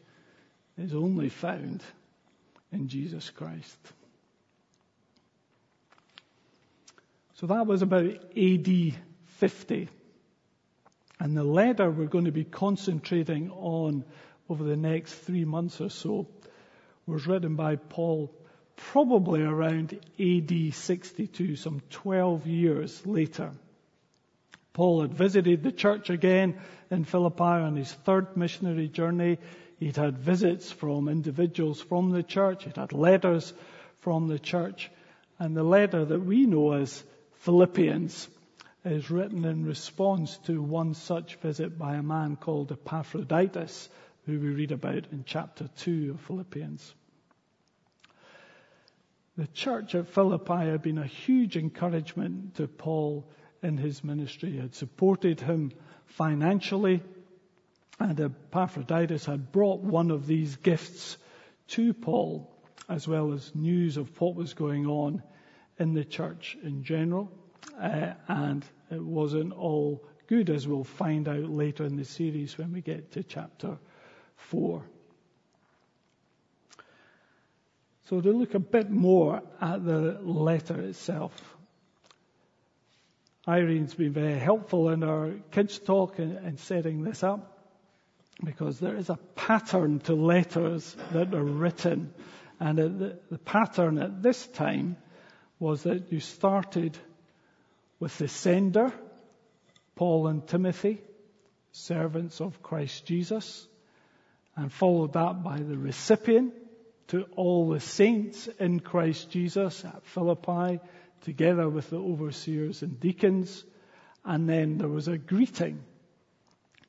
is 0.79 0.95
only 0.95 1.29
found 1.29 1.83
in 2.71 2.87
Jesus 2.87 3.29
Christ. 3.29 3.77
So 7.35 7.45
that 7.45 7.67
was 7.67 7.83
about 7.83 8.15
AD 8.35 8.95
50. 9.27 9.89
And 11.19 11.37
the 11.37 11.43
letter 11.43 11.91
we're 11.91 12.07
going 12.07 12.25
to 12.25 12.31
be 12.31 12.45
concentrating 12.45 13.51
on 13.51 14.03
over 14.49 14.63
the 14.63 14.75
next 14.75 15.13
three 15.13 15.45
months 15.45 15.79
or 15.79 15.91
so 15.91 16.25
was 17.05 17.27
written 17.27 17.55
by 17.55 17.75
Paul 17.75 18.33
probably 18.75 19.41
around 19.41 19.97
AD 20.19 20.73
62, 20.73 21.55
some 21.55 21.81
12 21.89 22.47
years 22.47 23.05
later. 23.05 23.51
Paul 24.73 25.01
had 25.01 25.13
visited 25.13 25.63
the 25.63 25.71
church 25.71 26.09
again 26.09 26.59
in 26.91 27.05
Philippi 27.05 27.43
on 27.43 27.75
his 27.75 27.91
third 27.91 28.35
missionary 28.35 28.89
journey. 28.89 29.37
He'd 29.79 29.95
had 29.95 30.17
visits 30.17 30.71
from 30.71 31.07
individuals 31.07 31.79
from 31.79 32.11
the 32.11 32.23
church. 32.23 32.65
He'd 32.65 32.75
had 32.75 32.91
letters 32.91 33.53
from 34.01 34.27
the 34.27 34.39
church. 34.39 34.91
And 35.39 35.55
the 35.55 35.63
letter 35.63 36.03
that 36.03 36.19
we 36.19 36.45
know 36.45 36.73
as 36.73 37.03
Philippians 37.39 38.27
is 38.83 39.09
written 39.09 39.45
in 39.45 39.65
response 39.65 40.37
to 40.45 40.61
one 40.61 40.93
such 40.93 41.35
visit 41.35 41.77
by 41.77 41.95
a 41.95 42.03
man 42.03 42.35
called 42.35 42.71
Epaphroditus, 42.71 43.89
who 44.25 44.39
we 44.39 44.49
read 44.49 44.71
about 44.71 45.07
in 45.11 45.23
chapter 45.25 45.69
2 45.77 46.11
of 46.11 46.21
Philippians. 46.21 46.93
The 49.37 49.47
church 49.47 49.95
at 49.95 50.07
Philippi 50.07 50.53
had 50.53 50.81
been 50.81 50.97
a 50.97 51.05
huge 51.05 51.57
encouragement 51.57 52.55
to 52.55 52.67
Paul 52.67 53.29
in 53.61 53.77
his 53.77 54.03
ministry, 54.03 54.57
had 54.57 54.73
supported 54.73 55.41
him 55.41 55.73
financially, 56.05 57.03
and 57.99 58.19
Epaphroditus 58.19 59.25
had 59.25 59.51
brought 59.51 59.81
one 59.81 60.09
of 60.09 60.25
these 60.25 60.55
gifts 60.55 61.17
to 61.67 61.93
Paul, 61.93 62.51
as 62.89 63.07
well 63.07 63.33
as 63.33 63.53
news 63.53 63.97
of 63.97 64.09
what 64.21 64.35
was 64.35 64.53
going 64.53 64.87
on 64.87 65.21
in 65.77 65.93
the 65.93 66.05
church 66.05 66.57
in 66.63 66.83
general. 66.83 67.31
Uh, 67.79 68.13
and 68.27 68.65
it 68.89 69.01
wasn't 69.03 69.53
all 69.53 70.03
good, 70.27 70.49
as 70.49 70.67
we'll 70.67 70.83
find 70.83 71.27
out 71.27 71.49
later 71.49 71.83
in 71.83 71.95
the 71.95 72.05
series 72.05 72.57
when 72.57 72.71
we 72.71 72.81
get 72.81 73.11
to 73.11 73.23
chapter 73.23 73.77
4. 74.35 74.83
So, 78.09 78.21
to 78.21 78.31
look 78.31 78.53
a 78.53 78.59
bit 78.59 78.89
more 78.89 79.41
at 79.59 79.83
the 79.83 80.19
letter 80.21 80.79
itself, 80.81 81.33
Irene's 83.47 83.93
been 83.93 84.13
very 84.13 84.37
helpful 84.37 84.89
in 84.89 85.03
our 85.03 85.33
kids' 85.51 85.79
talk 85.79 86.19
in 86.19 86.57
setting 86.57 87.03
this 87.03 87.23
up 87.23 87.55
because 88.43 88.79
there 88.79 88.95
is 88.95 89.09
a 89.09 89.19
pattern 89.35 89.99
to 90.01 90.15
letters 90.15 90.95
that 91.13 91.33
are 91.33 91.43
written. 91.43 92.13
And 92.59 92.77
the, 92.77 93.19
the 93.29 93.37
pattern 93.37 93.97
at 93.99 94.21
this 94.21 94.45
time 94.47 94.97
was 95.59 95.83
that 95.83 96.11
you 96.11 96.19
started 96.19 96.97
with 97.99 98.17
the 98.17 98.27
sender, 98.27 98.91
Paul 99.95 100.27
and 100.27 100.45
Timothy, 100.45 101.01
servants 101.71 102.41
of 102.41 102.61
Christ 102.61 103.05
Jesus, 103.05 103.67
and 104.55 104.71
followed 104.71 105.13
that 105.13 105.43
by 105.43 105.57
the 105.57 105.77
recipient 105.77 106.53
to 107.07 107.23
all 107.35 107.69
the 107.69 107.79
saints 107.79 108.47
in 108.59 108.79
Christ 108.79 109.29
Jesus 109.29 109.83
at 109.85 110.05
Philippi, 110.05 110.79
together 111.21 111.69
with 111.69 111.89
the 111.89 111.97
overseers 111.97 112.81
and 112.81 112.99
deacons. 112.99 113.63
And 114.23 114.49
then 114.49 114.77
there 114.77 114.87
was 114.87 115.07
a 115.07 115.17
greeting. 115.17 115.83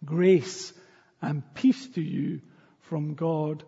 Grace 0.04 0.72
and 1.20 1.42
peace 1.54 1.86
to 1.88 2.00
you 2.00 2.40
from 2.82 3.14
God 3.14 3.64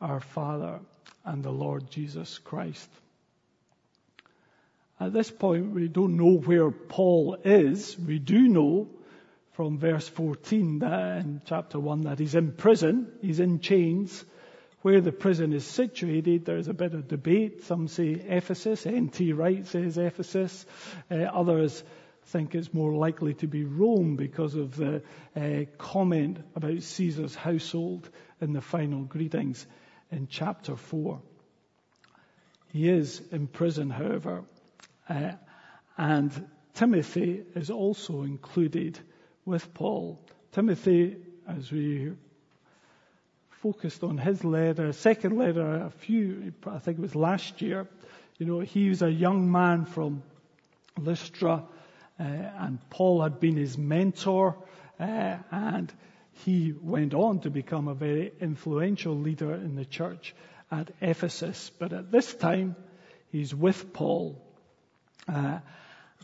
our 0.00 0.20
Father 0.20 0.80
and 1.24 1.44
the 1.44 1.52
Lord 1.52 1.90
Jesus 1.90 2.38
Christ. 2.38 2.88
At 4.98 5.12
this 5.12 5.30
point, 5.30 5.72
we 5.72 5.88
don't 5.88 6.16
know 6.16 6.36
where 6.36 6.70
Paul 6.70 7.36
is. 7.44 7.98
We 7.98 8.18
do 8.18 8.48
know 8.48 8.88
from 9.52 9.78
verse 9.78 10.08
14 10.08 10.78
that 10.80 11.18
in 11.18 11.42
chapter 11.44 11.78
1 11.78 12.02
that 12.02 12.18
he's 12.18 12.34
in 12.34 12.52
prison, 12.52 13.12
he's 13.20 13.40
in 13.40 13.60
chains. 13.60 14.24
Where 14.80 15.00
the 15.00 15.12
prison 15.12 15.52
is 15.52 15.64
situated, 15.64 16.44
there's 16.44 16.66
a 16.66 16.74
bit 16.74 16.94
of 16.94 17.06
debate. 17.06 17.62
Some 17.64 17.86
say 17.86 18.10
Ephesus, 18.14 18.84
N.T. 18.84 19.32
Wright 19.32 19.64
says 19.66 19.96
Ephesus. 19.96 20.66
Uh, 21.08 21.18
others 21.18 21.84
think 22.26 22.54
it's 22.54 22.74
more 22.74 22.92
likely 22.92 23.34
to 23.34 23.46
be 23.46 23.64
Rome 23.64 24.16
because 24.16 24.54
of 24.54 24.76
the 24.76 25.02
uh, 25.36 25.64
comment 25.78 26.38
about 26.56 26.82
Caesar's 26.82 27.34
household 27.34 28.08
in 28.40 28.52
the 28.52 28.60
final 28.60 29.02
greetings 29.02 29.66
in 30.10 30.26
chapter 30.28 30.76
4. 30.76 31.20
He 32.72 32.88
is 32.88 33.20
in 33.30 33.48
prison, 33.48 33.90
however, 33.90 34.44
uh, 35.08 35.32
and 35.96 36.48
Timothy 36.74 37.44
is 37.54 37.70
also 37.70 38.22
included 38.22 38.98
with 39.44 39.74
Paul. 39.74 40.20
Timothy, 40.52 41.16
as 41.48 41.70
we 41.70 42.12
focused 43.62 44.02
on 44.02 44.18
his 44.18 44.44
letter, 44.44 44.92
second 44.92 45.38
letter, 45.38 45.84
a 45.84 45.90
few, 45.90 46.52
I 46.66 46.78
think 46.78 46.98
it 46.98 47.02
was 47.02 47.14
last 47.14 47.62
year. 47.62 47.86
You 48.38 48.46
know, 48.46 48.60
he 48.60 48.88
was 48.88 49.02
a 49.02 49.10
young 49.10 49.50
man 49.50 49.84
from 49.84 50.22
Lystra, 50.98 51.64
uh, 52.18 52.22
and 52.22 52.78
Paul 52.90 53.22
had 53.22 53.40
been 53.40 53.56
his 53.56 53.78
mentor, 53.78 54.56
uh, 54.98 55.36
and 55.50 55.92
he 56.44 56.72
went 56.80 57.14
on 57.14 57.40
to 57.40 57.50
become 57.50 57.88
a 57.88 57.94
very 57.94 58.32
influential 58.40 59.16
leader 59.16 59.54
in 59.54 59.76
the 59.76 59.84
church 59.84 60.34
at 60.70 60.90
Ephesus. 61.00 61.70
But 61.78 61.92
at 61.92 62.10
this 62.10 62.34
time, 62.34 62.76
he's 63.30 63.54
with 63.54 63.92
Paul. 63.92 64.40
Uh, 65.28 65.58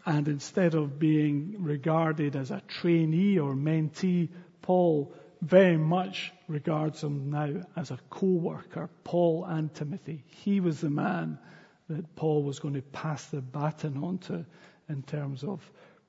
and 0.08 0.26
instead 0.26 0.74
of 0.74 0.98
being 0.98 1.56
regarded 1.58 2.34
as 2.34 2.50
a 2.50 2.62
trainee 2.66 3.38
or 3.38 3.52
mentee, 3.52 4.30
Paul 4.62 5.12
very 5.42 5.76
much 5.76 6.32
regards 6.48 7.04
him 7.04 7.28
now 7.30 7.60
as 7.76 7.90
a 7.90 7.98
co-worker, 8.08 8.88
Paul 9.04 9.44
and 9.44 9.72
Timothy. 9.72 10.24
He 10.28 10.60
was 10.60 10.80
the 10.80 10.88
man 10.88 11.38
that 11.90 12.16
Paul 12.16 12.42
was 12.42 12.58
going 12.58 12.72
to 12.72 12.80
pass 12.80 13.26
the 13.26 13.42
baton 13.42 14.02
on 14.02 14.16
to 14.18 14.46
in 14.88 15.02
terms 15.02 15.44
of 15.44 15.60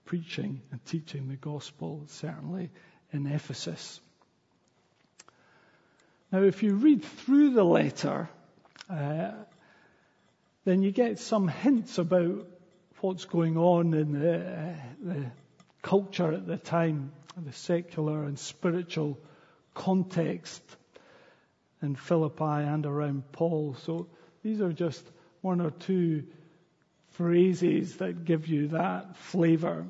preaching 0.06 0.62
and 0.72 0.84
teaching 0.86 1.28
the 1.28 1.36
gospel, 1.36 2.06
certainly 2.08 2.70
in 3.12 3.28
Ephesus. 3.28 4.00
Now, 6.32 6.44
if 6.44 6.64
you 6.64 6.76
read 6.76 7.04
through 7.04 7.50
the 7.50 7.66
letter, 7.66 8.30
uh, 8.90 9.32
then 10.64 10.84
you 10.84 10.92
get 10.92 11.20
some 11.20 11.50
hints 11.50 11.98
about 11.98 12.48
what's 13.02 13.26
going 13.26 13.58
on 13.58 13.94
in 13.94 14.14
the, 14.14 14.76
the 15.02 15.26
culture 15.82 16.34
at 16.34 16.46
the 16.46 16.58
time, 16.58 17.12
the 17.38 17.54
secular 17.54 18.24
and 18.24 18.38
spiritual 18.38 19.18
context 19.74 20.62
in 21.82 21.96
Philippi 21.96 22.44
and 22.44 22.86
around 22.86 23.32
Paul. 23.32 23.76
So 23.84 24.08
these 24.44 24.62
are 24.62 24.74
just 24.74 25.04
one 25.42 25.62
or 25.62 25.72
two 25.72 26.24
phrases 27.12 27.98
that 27.98 28.26
give 28.26 28.48
you 28.48 28.70
that 28.70 29.16
flavor. 29.18 29.86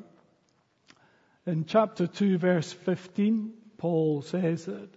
In 1.46 1.66
chapter 1.66 2.06
2, 2.06 2.38
verse 2.38 2.72
15, 2.72 3.54
Paul 3.78 4.22
says 4.22 4.66
that 4.66 4.90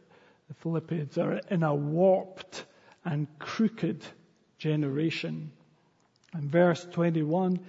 the 0.49 0.55
Philippians 0.55 1.17
are 1.17 1.41
in 1.51 1.63
a 1.63 1.75
warped 1.75 2.65
and 3.05 3.27
crooked 3.39 4.05
generation. 4.59 5.53
In 6.35 6.51
verse 6.51 6.87
21, 6.93 7.61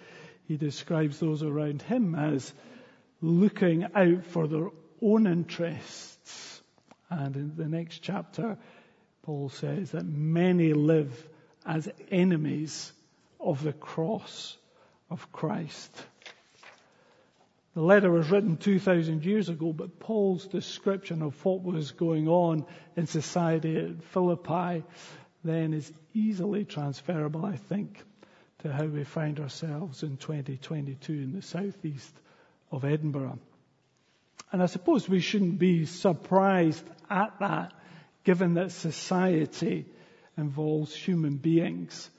he 0.47 0.57
describes 0.57 1.19
those 1.19 1.43
around 1.43 1.81
him 1.81 2.15
as 2.15 2.53
looking 3.21 3.85
out 3.95 4.25
for 4.25 4.47
their 4.47 4.69
own 5.01 5.27
interests. 5.27 6.61
And 7.09 7.35
in 7.35 7.55
the 7.55 7.67
next 7.67 7.99
chapter, 7.99 8.57
Paul 9.23 9.49
says 9.49 9.91
that 9.91 10.05
many 10.05 10.73
live 10.73 11.27
as 11.65 11.89
enemies 12.11 12.91
of 13.39 13.63
the 13.63 13.73
cross 13.73 14.57
of 15.09 15.31
Christ. 15.31 15.91
The 17.75 17.81
letter 17.81 18.11
was 18.11 18.29
written 18.29 18.57
2,000 18.57 19.25
years 19.25 19.49
ago, 19.49 19.73
but 19.73 19.99
Paul's 19.99 20.45
description 20.45 21.21
of 21.21 21.43
what 21.43 21.63
was 21.63 21.91
going 21.91 22.27
on 22.27 22.65
in 22.95 23.07
society 23.07 23.77
at 23.77 24.03
Philippi 24.05 24.83
then 25.43 25.73
is 25.73 25.91
easily 26.13 26.65
transferable, 26.65 27.45
I 27.45 27.55
think, 27.55 28.03
to 28.63 28.71
how 28.71 28.85
we 28.85 29.03
find 29.03 29.39
ourselves 29.39 30.03
in 30.03 30.17
2022 30.17 31.13
in 31.13 31.33
the 31.33 31.41
southeast 31.41 32.13
of 32.71 32.85
Edinburgh. 32.85 33.37
And 34.51 34.63
I 34.63 34.67
suppose 34.67 35.07
we 35.07 35.19
shouldn't 35.19 35.59
be 35.59 35.85
surprised 35.85 36.85
at 37.09 37.39
that, 37.41 37.73
given 38.23 38.53
that 38.53 38.71
society 38.71 39.85
involves 40.37 40.95
human 40.95 41.37
beings. 41.37 42.09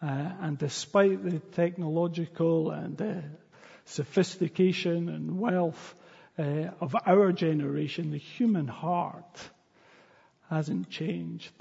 Uh, 0.00 0.30
and 0.40 0.56
despite 0.56 1.24
the 1.24 1.40
technological 1.40 2.70
and 2.70 3.00
uh, 3.02 3.14
sophistication 3.86 5.08
and 5.08 5.40
wealth 5.40 5.94
uh, 6.38 6.70
of 6.80 6.94
our 7.04 7.32
generation, 7.32 8.12
the 8.12 8.18
human 8.18 8.68
heart 8.68 9.40
hasn't 10.48 10.88
changed. 10.88 11.52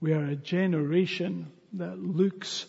We 0.00 0.12
are 0.12 0.24
a 0.24 0.36
generation 0.36 1.50
that 1.74 1.98
looks 1.98 2.66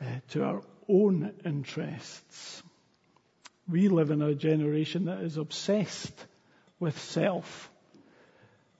uh, 0.00 0.04
to 0.30 0.44
our 0.44 0.62
own 0.88 1.32
interests. 1.44 2.62
We 3.68 3.88
live 3.88 4.10
in 4.10 4.22
a 4.22 4.34
generation 4.34 5.04
that 5.04 5.20
is 5.20 5.36
obsessed 5.36 6.26
with 6.78 6.98
self, 6.98 7.70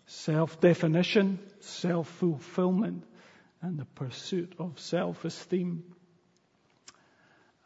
self-definition, 0.07 1.39
self-fulfillment, 1.61 3.05
and 3.63 3.79
the 3.79 3.85
pursuit 3.85 4.55
of 4.59 4.81
self-esteem. 4.81 5.85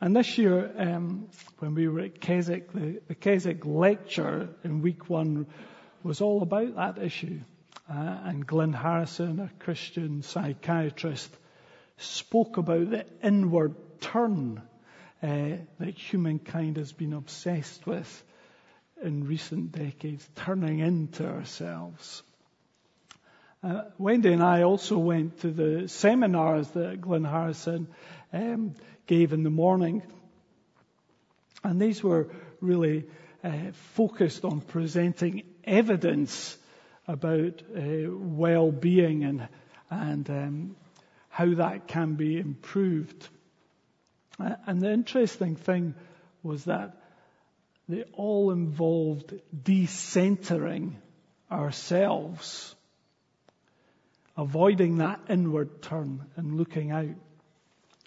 And 0.01 0.15
this 0.15 0.37
year, 0.37 0.71
um, 0.77 1.29
when 1.61 1.75
we 1.75 1.89
were 1.89 2.01
at 2.01 2.21
Keswick, 2.21 2.73
the, 2.73 3.01
the 3.09 3.15
Keswick 3.15 3.65
lecture 3.65 4.49
in 4.63 4.83
week 4.83 5.09
one 5.09 5.47
was 6.03 6.21
all 6.21 6.43
about 6.43 6.77
that 6.77 6.99
issue. 7.03 7.41
Uh, 7.89 8.19
and 8.25 8.47
Glynn 8.47 8.73
Harrison, 8.73 9.41
a 9.41 9.51
Christian 9.65 10.23
psychiatrist, 10.23 11.35
spoke 11.97 12.57
about 12.57 12.91
the 12.91 13.07
inward 13.23 13.75
turn 14.01 14.63
uh, 15.23 15.57
that 15.79 15.95
humankind 15.97 16.77
has 16.77 16.93
been 16.93 17.13
obsessed 17.13 17.87
with 17.87 18.25
in 19.03 19.27
recent 19.27 19.73
decades, 19.73 20.29
turning 20.35 20.81
into 20.81 21.27
ourselves. 21.27 22.23
Uh, 23.63 23.83
Wendy 23.97 24.33
and 24.33 24.43
I 24.43 24.63
also 24.63 24.99
went 24.99 25.41
to 25.41 25.51
the 25.51 25.89
seminars 25.89 26.69
that 26.71 27.01
Glynn 27.01 27.25
Harrison 27.25 27.89
um, 28.33 28.75
gave 29.07 29.33
in 29.33 29.43
the 29.43 29.51
morning. 29.51 30.03
And 31.63 31.81
these 31.81 32.03
were 32.03 32.29
really 32.61 33.05
uh, 33.43 33.73
focused 33.95 34.45
on 34.45 34.61
presenting 34.61 35.45
evidence 35.65 36.59
about 37.09 37.63
uh, 37.75 38.11
well-being 38.11 39.25
and, 39.25 39.49
and 39.91 40.29
um, 40.29 40.77
how 41.35 41.53
that 41.53 41.89
can 41.89 42.15
be 42.15 42.39
improved. 42.39 43.29
Uh, 44.39 44.55
and 44.67 44.81
the 44.81 44.93
interesting 44.93 45.57
thing 45.57 45.93
was 46.45 46.67
that 46.67 46.97
they 47.89 48.05
all 48.13 48.53
involved 48.53 49.35
decentering 49.53 50.93
ourselves, 51.51 52.77
avoiding 54.37 54.99
that 54.99 55.23
inward 55.29 55.83
turn 55.83 56.25
and 56.37 56.57
looking 56.57 56.93
out. 56.93 57.17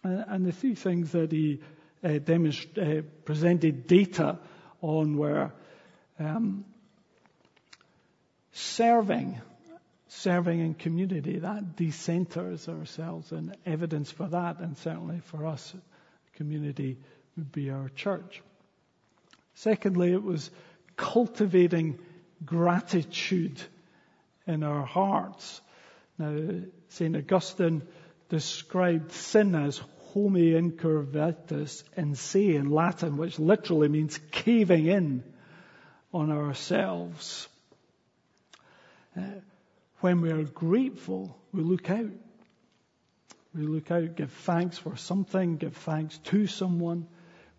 Uh, 0.05 0.23
and 0.29 0.45
the 0.45 0.53
three 0.53 0.75
things 0.75 1.11
that 1.11 1.29
he 1.29 1.59
uh, 2.05 3.01
presented 3.25 3.87
data 3.87 4.39
on 4.81 5.17
were 5.17 5.51
um, 6.17 6.63
serving, 8.53 9.41
serving 10.07 10.59
in 10.59 10.73
community. 10.73 11.39
That 11.39 11.75
decenters 11.75 12.67
ourselves, 12.67 13.31
and 13.31 13.55
evidence 13.65 14.11
for 14.11 14.27
that, 14.27 14.59
and 14.59 14.77
certainly 14.77 15.19
for 15.25 15.45
us, 15.45 15.73
community 16.35 16.97
would 17.35 17.51
be 17.51 17.69
our 17.69 17.89
church. 17.89 18.41
Secondly, 19.55 20.13
it 20.13 20.23
was 20.23 20.49
cultivating 20.95 21.99
gratitude 22.45 23.61
in 24.45 24.63
our 24.63 24.85
hearts. 24.85 25.61
Now, 26.17 26.61
St. 26.89 27.15
Augustine 27.15 27.83
described 28.29 29.11
sin 29.11 29.55
as 29.55 29.81
homo 30.13 30.39
incurvatus 30.39 31.83
in 31.95 32.15
se 32.15 32.55
in 32.55 32.69
Latin, 32.69 33.17
which 33.17 33.39
literally 33.39 33.87
means 33.87 34.19
caving 34.31 34.87
in 34.87 35.23
on 36.13 36.31
ourselves. 36.31 37.47
Uh, 39.15 39.21
when 39.99 40.21
we 40.21 40.31
are 40.31 40.43
grateful, 40.43 41.37
we 41.51 41.61
look 41.63 41.89
out. 41.89 42.11
We 43.55 43.63
look 43.63 43.89
out, 43.89 44.15
give 44.15 44.31
thanks 44.31 44.77
for 44.77 44.95
something, 44.95 45.57
give 45.57 45.75
thanks 45.75 46.17
to 46.25 46.45
someone. 46.47 47.07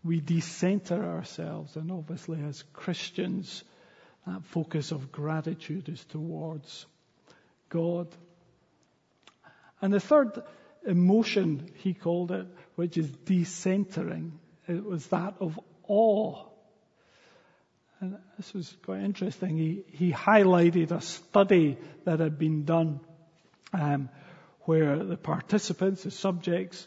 We 0.04 0.20
decenter 0.20 1.04
ourselves, 1.04 1.76
and 1.76 1.90
obviously, 1.90 2.40
as 2.42 2.62
Christians, 2.72 3.64
that 4.26 4.44
focus 4.44 4.92
of 4.92 5.10
gratitude 5.10 5.88
is 5.88 6.04
towards 6.04 6.86
God. 7.68 8.08
And 9.80 9.92
the 9.92 10.00
third 10.00 10.42
emotion, 10.86 11.70
he 11.76 11.94
called 11.94 12.30
it, 12.30 12.46
which 12.76 12.96
is 12.96 13.10
decentering, 13.10 14.32
it 14.68 14.84
was 14.84 15.06
that 15.08 15.34
of 15.40 15.58
awe. 15.86 16.47
And 18.00 18.16
this 18.36 18.54
was 18.54 18.76
quite 18.84 19.00
interesting. 19.00 19.56
He, 19.56 19.82
he 19.90 20.12
highlighted 20.12 20.92
a 20.92 21.00
study 21.00 21.78
that 22.04 22.20
had 22.20 22.38
been 22.38 22.64
done 22.64 23.00
um, 23.72 24.08
where 24.62 25.02
the 25.02 25.16
participants, 25.16 26.04
the 26.04 26.10
subjects, 26.10 26.86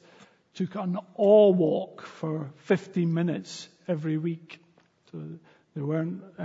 took 0.54 0.76
an 0.76 0.98
awe 1.16 1.52
walk 1.52 2.02
for 2.04 2.52
15 2.58 3.14
minutes 3.14 3.68
every 3.88 4.18
week. 4.18 4.60
So 5.12 5.20
they 5.76 5.82
weren't 5.82 6.24
uh, 6.40 6.44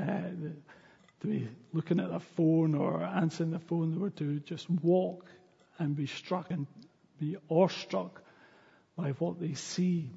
to 1.20 1.26
be 1.26 1.48
looking 1.72 2.00
at 2.00 2.10
a 2.10 2.20
phone 2.20 2.74
or 2.74 3.02
answering 3.02 3.50
the 3.50 3.58
phone. 3.58 3.92
They 3.92 3.98
were 3.98 4.10
to 4.10 4.40
just 4.40 4.68
walk 4.68 5.26
and 5.78 5.94
be 5.94 6.06
struck 6.06 6.50
and 6.50 6.66
be 7.20 7.36
awestruck 7.48 8.22
by 8.96 9.10
what 9.12 9.40
they 9.40 9.54
see. 9.54 10.10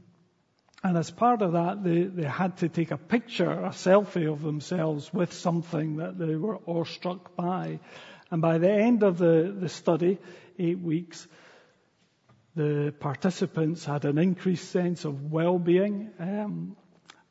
And 0.82 0.98
as 0.98 1.12
part 1.12 1.42
of 1.42 1.54
that, 1.54 1.84
they, 1.84 2.04
they 2.04 2.28
had 2.28 2.58
to 2.58 2.70
take 2.70 2.92
a 2.92 2.98
picture, 2.98 3.52
a 3.52 3.70
selfie 3.70 4.32
of 4.32 4.42
themselves 4.42 5.14
with 5.14 5.34
something 5.34 5.98
that 5.98 6.18
they 6.18 6.36
were 6.36 6.58
awestruck 6.66 7.36
by. 7.36 7.80
And 8.32 8.42
by 8.42 8.60
the 8.60 8.72
end 8.72 9.04
of 9.04 9.18
the, 9.18 9.54
the 9.60 9.68
study, 9.68 10.20
eight 10.58 10.80
weeks, 10.80 11.28
the 12.56 12.94
participants 12.98 13.84
had 13.84 14.06
an 14.06 14.18
increased 14.18 14.72
sense 14.72 15.04
of 15.04 15.32
well-being, 15.32 16.12
um, 16.18 16.78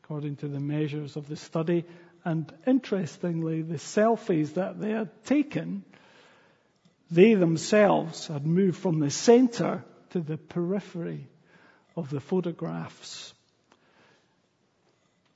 according 0.03 0.37
to 0.37 0.49
the 0.49 0.61
measures 0.61 1.17
of 1.17 1.27
the 1.27 1.37
study. 1.37 1.87
And 2.25 2.53
interestingly, 2.67 3.63
the 3.63 3.77
selfies 3.77 4.55
that 4.55 4.79
they 4.79 4.91
had 4.91 5.25
taken, 5.25 5.85
they 7.11 7.33
themselves 7.33 8.27
had 8.27 8.47
moved 8.47 8.79
from 8.79 9.01
the 9.01 9.11
center 9.11 9.85
to 10.11 10.21
the 10.21 10.37
periphery 10.37 11.29
of 11.97 12.11
the 12.11 12.21
photographs. 12.21 13.33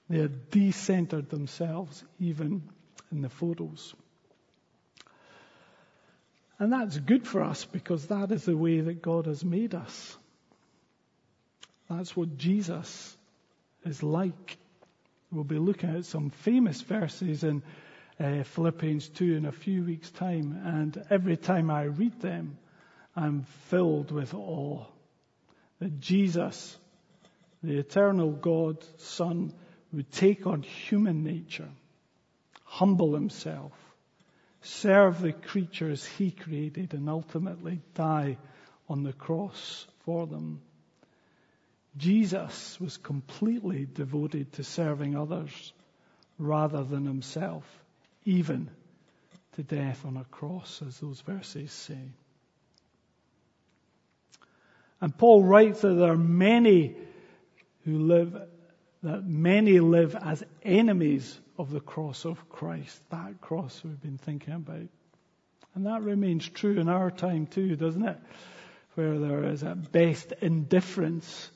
They 0.09 0.19
had 0.19 0.51
decentered 0.51 1.29
themselves 1.29 2.05
even 2.19 2.63
in 3.11 3.23
the 3.23 3.29
photos. 3.29 3.95
And 6.59 6.73
that's 6.73 6.99
good 6.99 7.27
for 7.27 7.43
us 7.43 7.65
because 7.65 8.07
that 8.07 8.31
is 8.31 8.45
the 8.45 8.57
way 8.57 8.81
that 8.81 9.03
God 9.03 9.27
has 9.27 9.45
made 9.45 9.75
us. 9.75 10.17
That's 11.91 12.17
what 12.17 12.37
Jesus 12.37 13.17
is 13.85 14.03
like. 14.03 14.59
We'll 15.31 15.45
be 15.45 15.59
looking 15.59 15.91
at 15.97 16.05
some 16.05 16.31
famous 16.31 16.81
verses 16.81 17.43
in 17.43 17.63
uh, 18.21 18.45
Philippians 18.45 19.09
2 19.09 19.37
in 19.37 19.47
a 19.47 19.53
few 19.53 19.85
weeks' 19.85 20.11
time, 20.11 20.61
and 20.65 21.05
every 21.11 21.37
time 21.37 21.71
I 21.71 21.85
read 21.85 22.21
them, 22.21 22.59
I'm 23.17 23.45
filled 23.69 24.11
with 24.11 24.35
awe 24.35 24.85
that 25.81 26.01
Jesus, 26.01 26.79
the 27.63 27.79
eternal 27.79 28.31
God, 28.31 28.77
Son, 28.99 29.53
would 29.93 30.11
take 30.11 30.47
on 30.47 30.63
human 30.63 31.23
nature, 31.25 31.69
humble 32.65 33.15
himself, 33.15 33.73
serve 34.63 35.21
the 35.21 35.33
creatures 35.33 36.05
he 36.05 36.31
created, 36.31 36.95
and 36.95 37.09
ultimately 37.09 37.81
die 37.95 38.39
on 38.89 39.03
the 39.03 39.13
cross 39.13 39.87
for 40.05 40.27
them. 40.27 40.61
Jesus 41.97 42.81
was 42.81 42.97
completely 42.97 43.87
devoted 43.93 44.53
to 44.55 44.65
serving 44.65 45.17
others 45.17 45.73
rather 46.39 46.83
than 46.85 47.05
himself, 47.05 47.65
even 48.25 48.71
to 49.57 49.63
death 49.63 50.05
on 50.07 50.17
a 50.17 50.25
cross, 50.25 50.81
as 50.87 50.99
those 51.01 51.21
verses 51.21 51.71
say. 51.71 51.99
And 55.01 55.17
Paul 55.17 55.43
writes 55.43 55.81
that 55.83 55.95
there 55.95 56.13
are 56.13 56.17
many 56.17 56.95
who 57.85 57.99
live, 57.99 58.41
that 59.03 59.25
many 59.25 59.81
live 59.81 60.15
as 60.15 60.45
enemies 60.63 61.39
of 61.59 61.71
the 61.71 61.81
cross 61.81 62.25
of 62.25 62.49
Christ, 62.49 63.01
that 63.11 63.41
cross 63.41 63.81
we've 63.85 64.01
been 64.01 64.19
thinking 64.19 64.55
about. 64.55 64.89
And 65.75 65.87
that 65.87 66.03
remains 66.03 66.49
true 66.49 66.79
in 66.79 66.89
our 66.89 67.11
time 67.11 67.47
too, 67.47 67.77
doesn't 67.77 68.05
it? 68.05 68.19
Where 68.95 69.19
there 69.19 69.45
is 69.45 69.65
at 69.65 69.91
best 69.91 70.33
indifference 70.41 71.51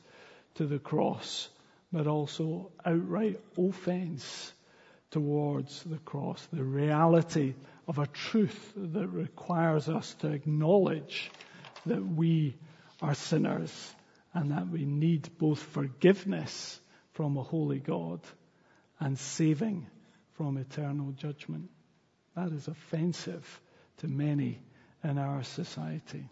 to 0.54 0.66
the 0.66 0.78
cross, 0.78 1.48
but 1.92 2.06
also 2.06 2.72
outright 2.84 3.40
offense 3.58 4.52
towards 5.10 5.82
the 5.84 5.98
cross, 5.98 6.46
the 6.52 6.64
reality 6.64 7.54
of 7.86 7.98
a 7.98 8.06
truth 8.06 8.72
that 8.74 9.08
requires 9.08 9.88
us 9.88 10.14
to 10.14 10.32
acknowledge 10.32 11.30
that 11.84 12.04
we 12.04 12.56
are 13.00 13.14
sinners 13.14 13.94
and 14.34 14.50
that 14.50 14.68
we 14.68 14.84
need 14.84 15.28
both 15.38 15.62
forgiveness 15.62 16.80
from 17.16 17.38
a 17.38 17.42
holy 17.42 17.78
God 17.78 18.20
and 19.00 19.18
saving 19.18 19.86
from 20.34 20.58
eternal 20.58 21.12
judgment. 21.12 21.70
That 22.34 22.52
is 22.52 22.68
offensive 22.68 23.60
to 23.98 24.06
many 24.06 24.60
in 25.02 25.16
our 25.16 25.42
society. 25.42 26.28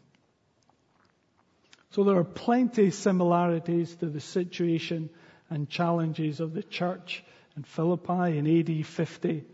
So 1.93 2.05
there 2.05 2.19
are 2.19 2.25
plenty 2.25 2.91
similarities 2.91 3.95
to 3.97 4.07
the 4.07 4.21
situation 4.21 5.09
and 5.49 5.71
challenges 5.71 6.41
of 6.41 6.53
the 6.53 6.63
church 6.63 7.25
in 7.57 7.63
Philippi 7.63 8.37
in 8.37 8.47
AD 8.47 8.87
50 8.87 9.45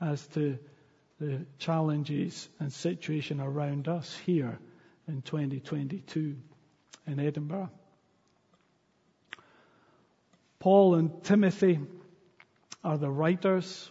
as 0.00 0.24
to 0.28 0.56
the 1.18 1.46
challenges 1.58 2.48
and 2.60 2.72
situation 2.72 3.40
around 3.40 3.88
us 3.88 4.16
here 4.24 4.56
in 5.08 5.22
2022 5.22 6.36
in 7.08 7.18
Edinburgh. 7.18 7.70
Paul 10.58 10.94
and 10.94 11.22
Timothy 11.22 11.80
are 12.82 12.98
the 12.98 13.10
writers, 13.10 13.90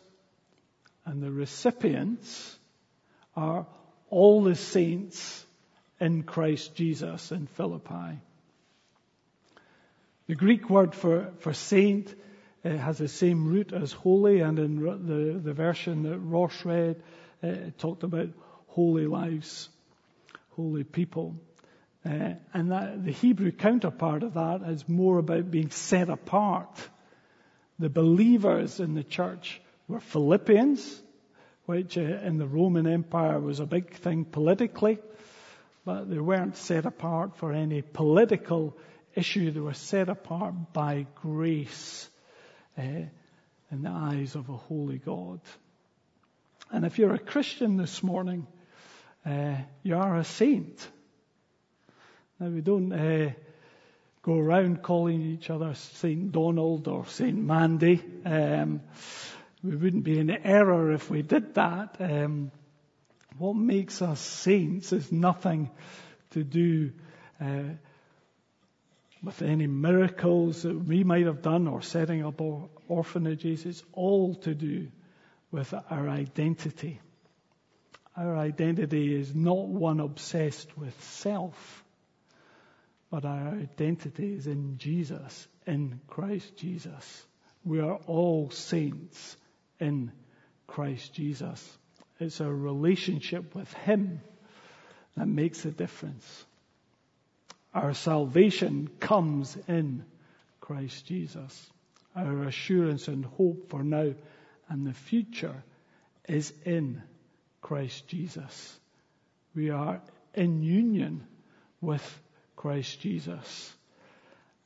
and 1.06 1.22
the 1.22 1.32
recipients 1.32 2.58
are 3.36 3.68
all 4.10 4.44
the 4.44 4.56
saints 4.56 5.46
in 6.00 6.24
Christ 6.24 6.76
Jesus 6.76 7.32
in 7.32 7.48
Philippi. 7.48 8.20
The 10.28 10.36
Greek 10.36 10.70
word 10.70 10.96
for, 10.96 11.32
for 11.40 11.54
saint 11.54 12.14
has 12.64 12.98
the 12.98 13.08
same 13.08 13.48
root 13.48 13.74
as 13.74 13.92
holy, 13.92 14.40
and 14.40 14.58
in 14.58 14.80
the, 14.82 15.40
the 15.40 15.54
version 15.54 16.04
that 16.04 16.18
Ross 16.18 16.66
read, 16.66 17.02
it 17.44 17.78
talked 17.78 18.04
about 18.04 18.30
holy 18.68 19.06
lives, 19.06 19.70
holy 20.52 20.84
people. 20.84 21.36
Uh, 22.06 22.36
and 22.54 22.72
that, 22.72 23.04
the 23.04 23.12
Hebrew 23.12 23.52
counterpart 23.52 24.22
of 24.22 24.36
that 24.36 24.62
is 24.68 24.88
more 24.88 25.18
about 25.18 25.50
being 25.50 25.72
set 25.72 26.10
apart. 26.10 26.70
The 27.80 27.90
believers 27.90 28.80
in 28.80 28.94
the 28.94 29.04
church 29.04 29.60
were 29.88 30.00
Philippians, 30.00 31.02
which 31.66 31.98
uh, 31.98 32.02
in 32.02 32.38
the 32.38 32.46
Roman 32.46 32.86
Empire 32.86 33.40
was 33.40 33.60
a 33.60 33.66
big 33.66 33.96
thing 33.96 34.24
politically, 34.24 35.00
but 35.84 36.10
they 36.10 36.20
weren't 36.20 36.58
set 36.58 36.86
apart 36.86 37.38
for 37.38 37.52
any 37.52 37.82
political 37.82 38.78
issue. 39.16 39.50
They 39.50 39.60
were 39.60 39.74
set 39.74 40.08
apart 40.08 40.74
by 40.74 41.08
grace 41.16 42.08
uh, 42.78 42.82
in 42.82 43.82
the 43.82 43.90
eyes 43.90 44.36
of 44.36 44.50
a 44.50 44.58
holy 44.58 45.00
God. 45.00 45.40
And 46.72 46.86
if 46.86 47.00
you're 47.00 47.14
a 47.14 47.20
Christian 47.20 47.78
this 47.78 48.04
morning, 48.04 48.46
uh, 49.26 49.56
you 49.82 49.96
are 49.96 50.18
a 50.18 50.24
saint. 50.24 50.88
Now, 52.38 52.48
we 52.48 52.60
don't 52.60 52.92
uh, 52.92 53.32
go 54.22 54.38
around 54.38 54.84
calling 54.84 55.22
each 55.22 55.50
other 55.50 55.74
St. 55.74 56.34
Donald 56.34 56.90
or 56.90 57.06
St. 57.06 57.38
Mandy. 57.38 58.04
Um, 58.26 58.82
we 59.64 59.78
wouldn't 59.78 60.04
be 60.04 60.20
in 60.20 60.30
error 60.30 60.92
if 60.92 61.10
we 61.10 61.22
did 61.22 61.56
that. 61.56 61.96
Um, 62.00 62.52
what 63.38 63.56
makes 63.56 64.02
us 64.02 64.20
saints 64.20 64.92
is 64.92 65.14
nothing 65.14 65.72
to 66.32 66.44
do 66.44 66.92
uh, 67.40 67.76
with 69.24 69.42
any 69.42 69.68
miracles 69.68 70.64
that 70.64 70.76
we 70.76 71.06
might 71.06 71.28
have 71.28 71.42
done 71.42 71.70
or 71.70 71.82
setting 71.82 72.26
up 72.26 72.42
orphanages. 72.90 73.66
It's 73.66 73.84
all 73.94 74.36
to 74.36 74.54
do 74.54 74.90
with 75.52 75.74
our 75.90 76.10
identity. 76.10 77.00
Our 78.18 78.36
identity 78.36 79.16
is 79.16 79.34
not 79.34 79.68
one 79.68 80.02
obsessed 80.02 80.78
with 80.78 81.02
self 81.02 81.85
but 83.10 83.26
our 83.26 83.50
identity 83.50 84.34
is 84.34 84.48
in 84.48 84.78
Jesus, 84.78 85.48
in 85.66 86.02
Christ 86.08 86.56
Jesus. 86.58 87.26
We 87.64 87.80
are 87.80 88.00
all 88.08 88.50
saints 88.52 89.38
in 89.80 90.12
Christ 90.68 91.14
Jesus. 91.14 91.78
It's 92.20 92.42
our 92.42 92.54
relationship 92.54 93.56
with 93.56 93.72
Him 93.74 94.22
that 95.16 95.28
makes 95.28 95.66
a 95.66 95.72
difference. 95.72 96.46
Our 97.74 97.94
salvation 97.94 98.90
comes 99.00 99.58
in 99.68 100.06
Christ 100.62 101.06
Jesus. 101.06 101.70
Our 102.16 102.44
assurance 102.44 103.08
and 103.08 103.26
hope 103.26 103.70
for 103.70 103.84
now 103.84 104.14
and 104.70 104.88
the 104.88 104.94
future 104.94 105.64
is 106.28 106.52
in 106.64 107.02
Christ 107.62 108.08
Jesus. 108.08 108.80
We 109.54 109.70
are 109.70 110.02
in 110.34 110.64
union 110.64 111.26
with 111.82 112.22
Christ 112.56 113.00
Jesus. 113.02 113.74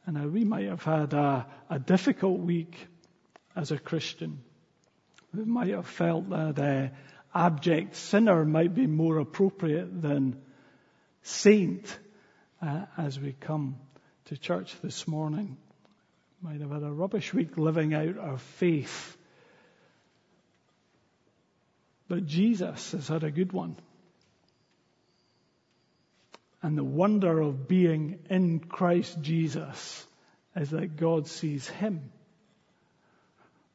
And 0.06 0.16
now 0.16 0.28
we 0.28 0.44
might 0.44 0.68
have 0.68 0.84
had 0.84 1.14
a, 1.14 1.46
a 1.70 1.80
difficult 1.80 2.40
week 2.40 2.76
as 3.56 3.72
a 3.72 3.78
Christian. 3.78 4.40
We 5.34 5.46
might 5.46 5.70
have 5.70 5.88
felt 5.88 6.30
that 6.30 6.60
uh, 6.60 6.88
abject 7.34 7.96
sinner 7.96 8.46
might 8.46 8.74
be 8.74 8.88
more 8.88 9.18
appropriate 9.20 10.02
than 10.02 10.42
saint 11.22 12.00
uh, 12.62 12.86
as 12.98 13.20
we 13.20 13.34
come 13.34 13.78
to 14.26 14.38
church 14.38 14.76
this 14.82 15.08
morning. 15.08 15.58
Might 16.42 16.62
have 16.62 16.72
had 16.72 16.84
a 16.84 16.92
rubbish 16.92 17.34
week 17.34 17.58
living 17.58 17.94
out 17.94 18.18
our 18.18 18.38
faith. 18.38 19.18
But 22.08 22.26
Jesus 22.26 22.94
has 22.94 23.08
had 23.08 23.24
a 23.24 23.32
good 23.32 23.52
one. 23.52 23.76
And 26.62 26.78
the 26.78 26.84
wonder 26.84 27.40
of 27.40 27.68
being 27.68 28.20
in 28.30 28.60
Christ 28.60 29.18
Jesus 29.22 30.06
is 30.56 30.72
that 30.72 30.98
God 30.98 31.28
sees 31.28 31.68
him 31.68 32.12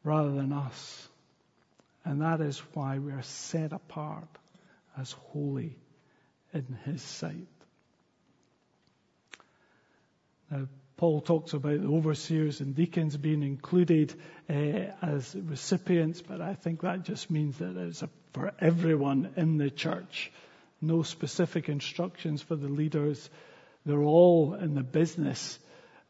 rather 0.03 0.33
than 0.33 0.53
us. 0.53 1.09
And 2.05 2.20
that 2.20 2.40
is 2.42 2.59
why 2.75 2.99
we 2.99 3.12
are 3.12 3.23
set 3.23 3.73
apart 3.73 4.29
as 4.99 5.12
holy 5.12 5.77
in 6.53 6.79
his 6.85 7.03
sight. 7.03 7.49
Now, 10.51 10.68
Paul 10.97 11.23
talks 11.23 11.55
about 11.55 11.81
the 11.81 11.88
overseers 11.88 12.61
and 12.61 12.75
deacons 12.75 13.16
being 13.16 13.42
included 13.42 14.14
uh, 14.49 14.92
as 15.03 15.35
recipients, 15.35 16.23
but 16.23 16.40
I 16.40 16.55
think 16.55 16.83
that 16.83 17.03
just 17.03 17.31
means 17.31 17.59
that 17.59 17.77
it's 17.77 18.03
a, 18.03 18.11
for 18.33 18.53
everyone 18.61 19.33
in 19.37 19.57
the 19.57 19.70
church 19.70 20.31
no 20.87 21.03
specific 21.03 21.68
instructions 21.68 22.42
for 22.42 22.57
the 22.57 22.68
leaders, 22.68 23.29
They're 23.87 24.03
all 24.03 24.55
in 24.55 24.75
the 24.75 24.83
business 24.83 25.59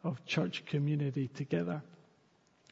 of 0.03 0.25
church 0.27 0.65
community 0.67 1.29
together. 1.29 1.83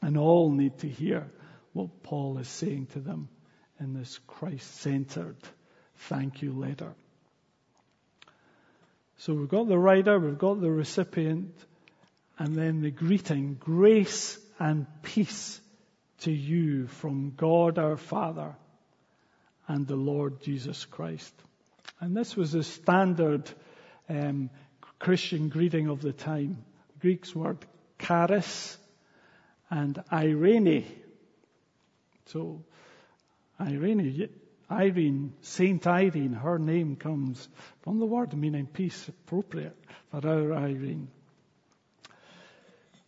And 0.00 0.16
all 0.16 0.50
need 0.50 0.78
to 0.78 0.88
hear 0.88 1.30
what 1.72 2.02
Paul 2.02 2.38
is 2.38 2.48
saying 2.48 2.86
to 2.92 3.00
them 3.00 3.28
in 3.80 3.94
this 3.94 4.18
Christ 4.26 4.80
centered 4.80 5.36
thank 6.08 6.42
you 6.42 6.52
letter. 6.52 6.94
So 9.18 9.34
we've 9.34 9.48
got 9.48 9.68
the 9.68 9.78
writer, 9.78 10.18
we've 10.18 10.38
got 10.38 10.60
the 10.60 10.70
recipient, 10.70 11.54
and 12.38 12.56
then 12.56 12.80
the 12.80 12.90
greeting 12.90 13.56
grace 13.58 14.38
and 14.58 14.86
peace 15.02 15.60
to 16.20 16.32
you 16.32 16.88
from 16.88 17.34
God 17.36 17.78
our 17.78 17.96
Father 17.96 18.56
and 19.68 19.86
the 19.86 19.96
Lord 19.96 20.42
Jesus 20.42 20.84
Christ. 20.84 21.32
And 22.02 22.16
this 22.16 22.36
was 22.36 22.52
a 22.54 22.64
standard 22.64 23.48
um, 24.08 24.50
Christian 24.98 25.48
greeting 25.48 25.88
of 25.88 26.02
the 26.02 26.12
time. 26.12 26.64
Greek's 26.98 27.32
word 27.32 27.58
charis 28.00 28.76
and 29.70 30.02
irene. 30.12 30.84
So, 32.26 32.64
Irene, 33.60 34.28
Irene, 34.68 35.32
Saint 35.42 35.86
Irene, 35.86 36.32
her 36.32 36.58
name 36.58 36.96
comes 36.96 37.48
from 37.82 38.00
the 38.00 38.06
word 38.06 38.34
meaning 38.34 38.66
peace, 38.66 39.06
appropriate 39.06 39.78
for 40.10 40.26
our 40.26 40.54
Irene. 40.54 41.06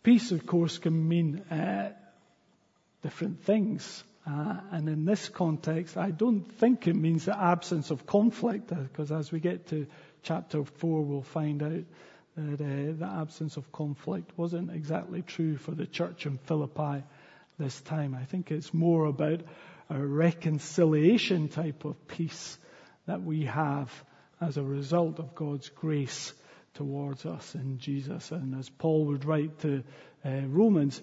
Peace, 0.03 0.31
of 0.31 0.45
course, 0.45 0.77
can 0.77 1.05
mean 1.05 1.39
uh, 1.51 1.91
different 3.03 3.43
things. 3.43 4.05
Uh, 4.27 4.57
and 4.71 4.89
in 4.89 5.05
this 5.05 5.29
context, 5.29 5.97
I 5.97 6.09
don't 6.09 6.43
think 6.59 6.87
it 6.87 6.95
means 6.95 7.25
the 7.25 7.39
absence 7.39 7.91
of 7.91 8.07
conflict, 8.07 8.67
because 8.69 9.11
uh, 9.11 9.17
as 9.17 9.31
we 9.31 9.39
get 9.39 9.67
to 9.67 9.85
chapter 10.23 10.63
4, 10.63 11.01
we'll 11.03 11.21
find 11.21 11.61
out 11.61 11.83
that 12.35 12.53
uh, 12.55 12.93
the 12.97 13.05
absence 13.19 13.55
of 13.57 13.71
conflict 13.71 14.31
wasn't 14.35 14.71
exactly 14.71 15.21
true 15.21 15.57
for 15.57 15.71
the 15.71 15.85
church 15.85 16.25
in 16.25 16.37
Philippi 16.37 17.03
this 17.59 17.79
time. 17.81 18.15
I 18.15 18.25
think 18.25 18.51
it's 18.51 18.73
more 18.73 19.05
about 19.05 19.41
a 19.89 19.99
reconciliation 19.99 21.47
type 21.47 21.85
of 21.85 22.07
peace 22.07 22.57
that 23.05 23.21
we 23.21 23.45
have 23.45 23.91
as 24.41 24.57
a 24.57 24.63
result 24.63 25.19
of 25.19 25.35
God's 25.35 25.69
grace 25.69 26.33
towards 26.73 27.25
us 27.25 27.55
in 27.55 27.77
Jesus. 27.77 28.31
And 28.31 28.55
as 28.55 28.69
Paul 28.69 29.05
would 29.05 29.23
write 29.23 29.59
to 29.59 29.83
uh, 30.25 30.41
Romans, 30.47 31.01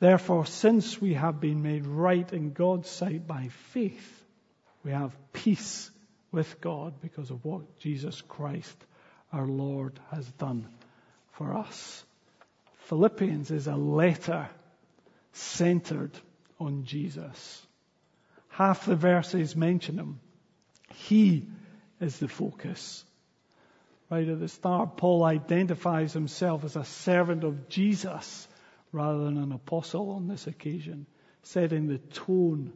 Therefore, 0.00 0.46
since 0.46 1.00
we 1.00 1.14
have 1.14 1.40
been 1.40 1.62
made 1.62 1.86
right 1.86 2.30
in 2.32 2.52
God's 2.52 2.88
sight 2.88 3.26
by 3.26 3.48
faith, 3.72 4.24
we 4.84 4.90
have 4.90 5.16
peace 5.32 5.90
with 6.32 6.60
God 6.60 7.00
because 7.00 7.30
of 7.30 7.44
what 7.44 7.78
Jesus 7.78 8.20
Christ, 8.20 8.76
our 9.32 9.46
Lord, 9.46 9.98
has 10.10 10.26
done 10.32 10.68
for 11.32 11.56
us. 11.56 12.04
Philippians 12.86 13.50
is 13.50 13.66
a 13.66 13.76
letter 13.76 14.48
centered 15.32 16.12
on 16.60 16.84
Jesus. 16.84 17.66
Half 18.48 18.86
the 18.86 18.96
verses 18.96 19.56
mention 19.56 19.98
him. 19.98 20.20
He 20.94 21.48
is 22.00 22.18
the 22.18 22.28
focus. 22.28 23.04
Right 24.10 24.28
at 24.28 24.38
the 24.38 24.48
start, 24.48 24.96
Paul 24.96 25.24
identifies 25.24 26.12
himself 26.12 26.64
as 26.64 26.76
a 26.76 26.84
servant 26.84 27.42
of 27.42 27.68
Jesus 27.68 28.46
rather 28.94 29.24
than 29.24 29.36
an 29.36 29.50
apostle 29.50 30.10
on 30.10 30.28
this 30.28 30.46
occasion, 30.46 31.04
setting 31.42 31.88
the 31.88 31.98
tone 31.98 32.72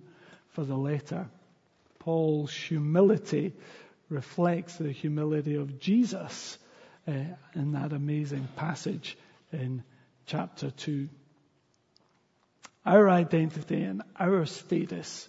for 0.51 0.65
the 0.65 0.77
letter. 0.77 1.29
Paul's 2.01 2.53
humility 2.53 3.53
reflects 4.09 4.77
the 4.77 4.91
humility 4.91 5.55
of 5.55 5.79
Jesus 5.79 6.59
uh, 7.07 7.13
in 7.55 7.73
that 7.73 7.93
amazing 7.93 8.49
passage 8.57 9.17
in 9.53 9.85
chapter 10.27 10.71
2. 10.71 11.09
Our 12.85 13.09
identity 13.09 13.83
and 13.83 14.03
our 14.19 14.45
status 14.47 15.29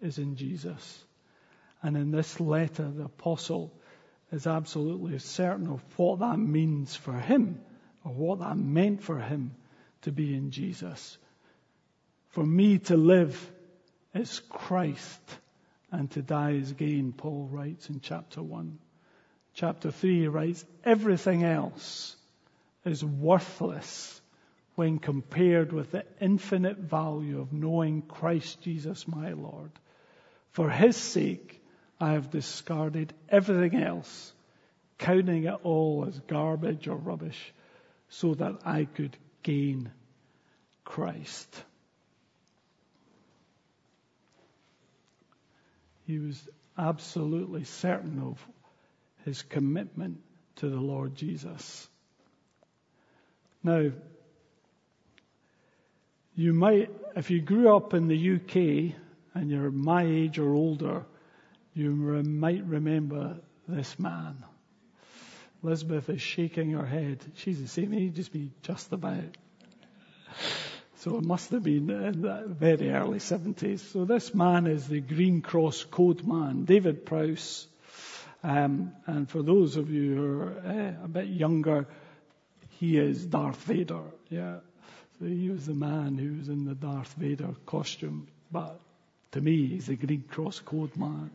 is 0.00 0.16
in 0.16 0.36
Jesus. 0.36 1.04
And 1.82 1.96
in 1.96 2.12
this 2.12 2.40
letter, 2.40 2.90
the 2.90 3.04
apostle 3.04 3.72
is 4.32 4.46
absolutely 4.46 5.18
certain 5.18 5.68
of 5.68 5.82
what 5.98 6.20
that 6.20 6.38
means 6.38 6.96
for 6.96 7.12
him, 7.12 7.60
or 8.04 8.12
what 8.12 8.38
that 8.38 8.56
meant 8.56 9.02
for 9.02 9.18
him 9.18 9.54
to 10.02 10.12
be 10.12 10.34
in 10.34 10.50
Jesus. 10.50 11.18
For 12.30 12.44
me 12.44 12.78
to 12.78 12.96
live 12.96 13.50
is 14.14 14.40
Christ, 14.48 15.20
and 15.90 16.10
to 16.12 16.22
die 16.22 16.52
is 16.52 16.72
gain, 16.72 17.12
Paul 17.12 17.48
writes 17.50 17.88
in 17.88 18.00
chapter 18.00 18.42
1. 18.42 18.78
Chapter 19.54 19.90
3 19.90 20.20
he 20.20 20.28
writes, 20.28 20.64
everything 20.84 21.42
else 21.42 22.16
is 22.84 23.04
worthless 23.04 24.20
when 24.76 24.98
compared 24.98 25.72
with 25.72 25.90
the 25.90 26.04
infinite 26.20 26.78
value 26.78 27.40
of 27.40 27.52
knowing 27.52 28.02
Christ 28.02 28.62
Jesus 28.62 29.06
my 29.06 29.32
Lord. 29.32 29.70
For 30.52 30.70
his 30.70 30.96
sake, 30.96 31.60
I 32.00 32.12
have 32.12 32.30
discarded 32.30 33.12
everything 33.28 33.80
else, 33.82 34.32
counting 34.98 35.44
it 35.44 35.58
all 35.64 36.06
as 36.08 36.18
garbage 36.20 36.88
or 36.88 36.96
rubbish, 36.96 37.52
so 38.08 38.34
that 38.34 38.60
I 38.64 38.86
could 38.86 39.16
gain 39.42 39.90
Christ. 40.84 41.64
He 46.06 46.18
was 46.18 46.48
absolutely 46.76 47.64
certain 47.64 48.20
of 48.20 48.44
his 49.24 49.42
commitment 49.42 50.18
to 50.56 50.68
the 50.68 50.80
Lord 50.80 51.14
Jesus. 51.14 51.88
Now, 53.62 53.90
you 56.34 56.52
might, 56.52 56.90
if 57.16 57.30
you 57.30 57.40
grew 57.40 57.76
up 57.76 57.92
in 57.94 58.08
the 58.08 58.34
UK 58.34 58.96
and 59.34 59.50
you're 59.50 59.70
my 59.70 60.04
age 60.04 60.38
or 60.38 60.54
older, 60.54 61.04
you 61.74 61.90
might 61.92 62.64
remember 62.64 63.36
this 63.68 63.98
man. 63.98 64.42
Elizabeth 65.62 66.08
is 66.08 66.22
shaking 66.22 66.70
her 66.72 66.86
head. 66.86 67.18
She's 67.36 67.60
the 67.60 67.68
same 67.68 67.92
age 67.92 68.18
as 68.18 68.32
me, 68.32 68.50
just 68.62 68.92
about. 68.92 69.36
So 70.96 71.16
it 71.16 71.24
must 71.24 71.50
have 71.50 71.62
been 71.62 71.88
in 71.88 72.22
the 72.22 72.44
very 72.46 72.90
early 72.90 73.18
70s. 73.18 73.80
So 73.80 74.04
this 74.04 74.34
man 74.34 74.66
is 74.66 74.86
the 74.86 75.00
Green 75.00 75.40
Cross 75.40 75.84
Code 75.84 76.26
man, 76.26 76.64
David 76.64 77.06
Prowse. 77.06 77.66
Um, 78.42 78.92
and 79.06 79.28
for 79.28 79.42
those 79.42 79.76
of 79.76 79.90
you 79.90 80.14
who 80.14 80.40
are 80.40 80.58
uh, 80.58 81.04
a 81.04 81.08
bit 81.08 81.26
younger, 81.26 81.86
he 82.78 82.98
is 82.98 83.24
Darth 83.24 83.62
Vader. 83.64 84.02
Yeah. 84.28 84.56
So 85.18 85.26
he 85.26 85.50
was 85.50 85.66
the 85.66 85.74
man 85.74 86.16
who 86.16 86.38
was 86.38 86.48
in 86.48 86.64
the 86.64 86.74
Darth 86.74 87.14
Vader 87.14 87.54
costume. 87.66 88.28
But 88.50 88.80
to 89.32 89.40
me, 89.40 89.66
he's 89.66 89.86
the 89.86 89.96
Green 89.96 90.24
Cross 90.28 90.60
Code 90.60 90.96
man. 90.96 91.30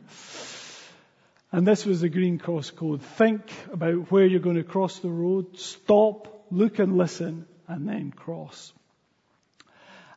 And 1.55 1.65
this 1.65 1.85
was 1.85 2.01
the 2.01 2.09
Green 2.09 2.37
Cross 2.37 2.71
Code. 2.71 3.01
Think 3.01 3.49
about 3.71 4.11
where 4.11 4.25
you're 4.25 4.41
going 4.41 4.57
to 4.57 4.63
cross 4.63 4.99
the 4.99 5.07
road, 5.07 5.57
stop, 5.57 6.47
look 6.51 6.79
and 6.79 6.97
listen, 6.97 7.45
and 7.65 7.87
then 7.87 8.11
cross. 8.11 8.73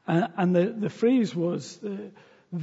And, 0.04 0.32
and 0.36 0.56
the, 0.56 0.64
the 0.66 0.90
phrase 0.90 1.36
was, 1.36 1.78
uh, 1.84 2.58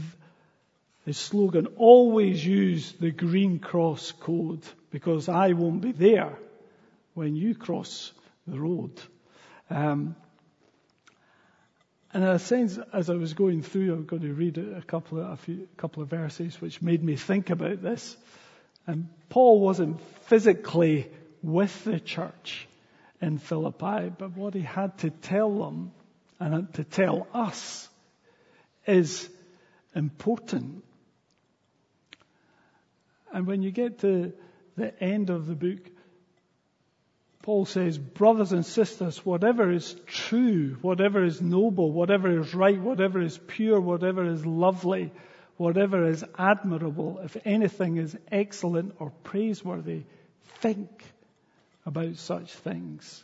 the 1.06 1.14
slogan, 1.14 1.68
always 1.78 2.46
use 2.46 2.92
the 3.00 3.12
Green 3.12 3.60
Cross 3.60 4.12
Code 4.20 4.64
because 4.92 5.30
I 5.30 5.54
won't 5.54 5.80
be 5.80 5.94
there 5.94 6.38
when 7.14 7.38
you 7.38 7.56
cross 7.56 8.12
the 8.46 8.60
road. 8.60 8.92
Um, 9.70 10.18
and 12.12 12.26
in 12.26 12.30
a 12.30 12.40
sense, 12.40 12.78
as 12.92 13.10
I 13.10 13.14
was 13.14 13.36
going 13.36 13.62
through, 13.62 13.94
I'm 13.94 14.06
going 14.06 14.24
to 14.24 14.34
read 14.34 14.58
a 14.58 14.82
couple 14.82 15.22
of, 15.22 15.32
a 15.32 15.38
few, 15.38 15.66
couple 15.78 16.04
of 16.04 16.10
verses 16.10 16.60
which 16.60 16.82
made 16.82 17.02
me 17.02 17.16
think 17.16 17.52
about 17.52 17.82
this. 17.82 18.18
And 18.88 19.10
Paul 19.30 19.60
wasn't 19.60 20.02
physically 20.26 21.10
with 21.42 21.84
the 21.84 22.00
church 22.00 22.68
in 23.22 23.38
Philippi, 23.38 24.12
but 24.18 24.36
what 24.36 24.54
he 24.54 24.62
had 24.62 24.98
to 25.00 25.10
tell 25.10 25.58
them 25.60 25.92
and 26.40 26.72
to 26.74 26.84
tell 26.84 27.28
us 27.34 27.90
is 28.86 29.30
important. 29.96 30.84
And 33.32 33.48
when 33.48 33.62
you 33.62 33.72
get 33.72 34.00
to 34.00 34.34
the 34.78 35.04
end 35.04 35.30
of 35.30 35.48
the 35.48 35.56
book, 35.56 35.90
Paul 37.42 37.66
says, 37.66 37.98
brothers 37.98 38.52
and 38.52 38.66
sisters, 38.66 39.24
whatever 39.24 39.72
is 39.72 39.96
true, 40.08 40.78
whatever 40.82 41.24
is 41.24 41.42
noble, 41.42 41.92
whatever 41.92 42.40
is 42.40 42.56
right, 42.56 42.80
whatever 42.80 43.22
is 43.22 43.38
pure, 43.38 43.80
whatever 43.80 44.26
is 44.26 44.44
lovely, 44.46 45.12
whatever 45.58 46.08
is 46.08 46.24
admirable, 46.38 47.20
if 47.24 47.38
anything 47.46 47.98
is 47.98 48.16
excellent 48.32 48.96
or 49.00 49.12
praiseworthy, 49.24 50.04
think 50.60 51.04
about 51.86 52.18
such 52.18 52.52
things. 52.54 53.24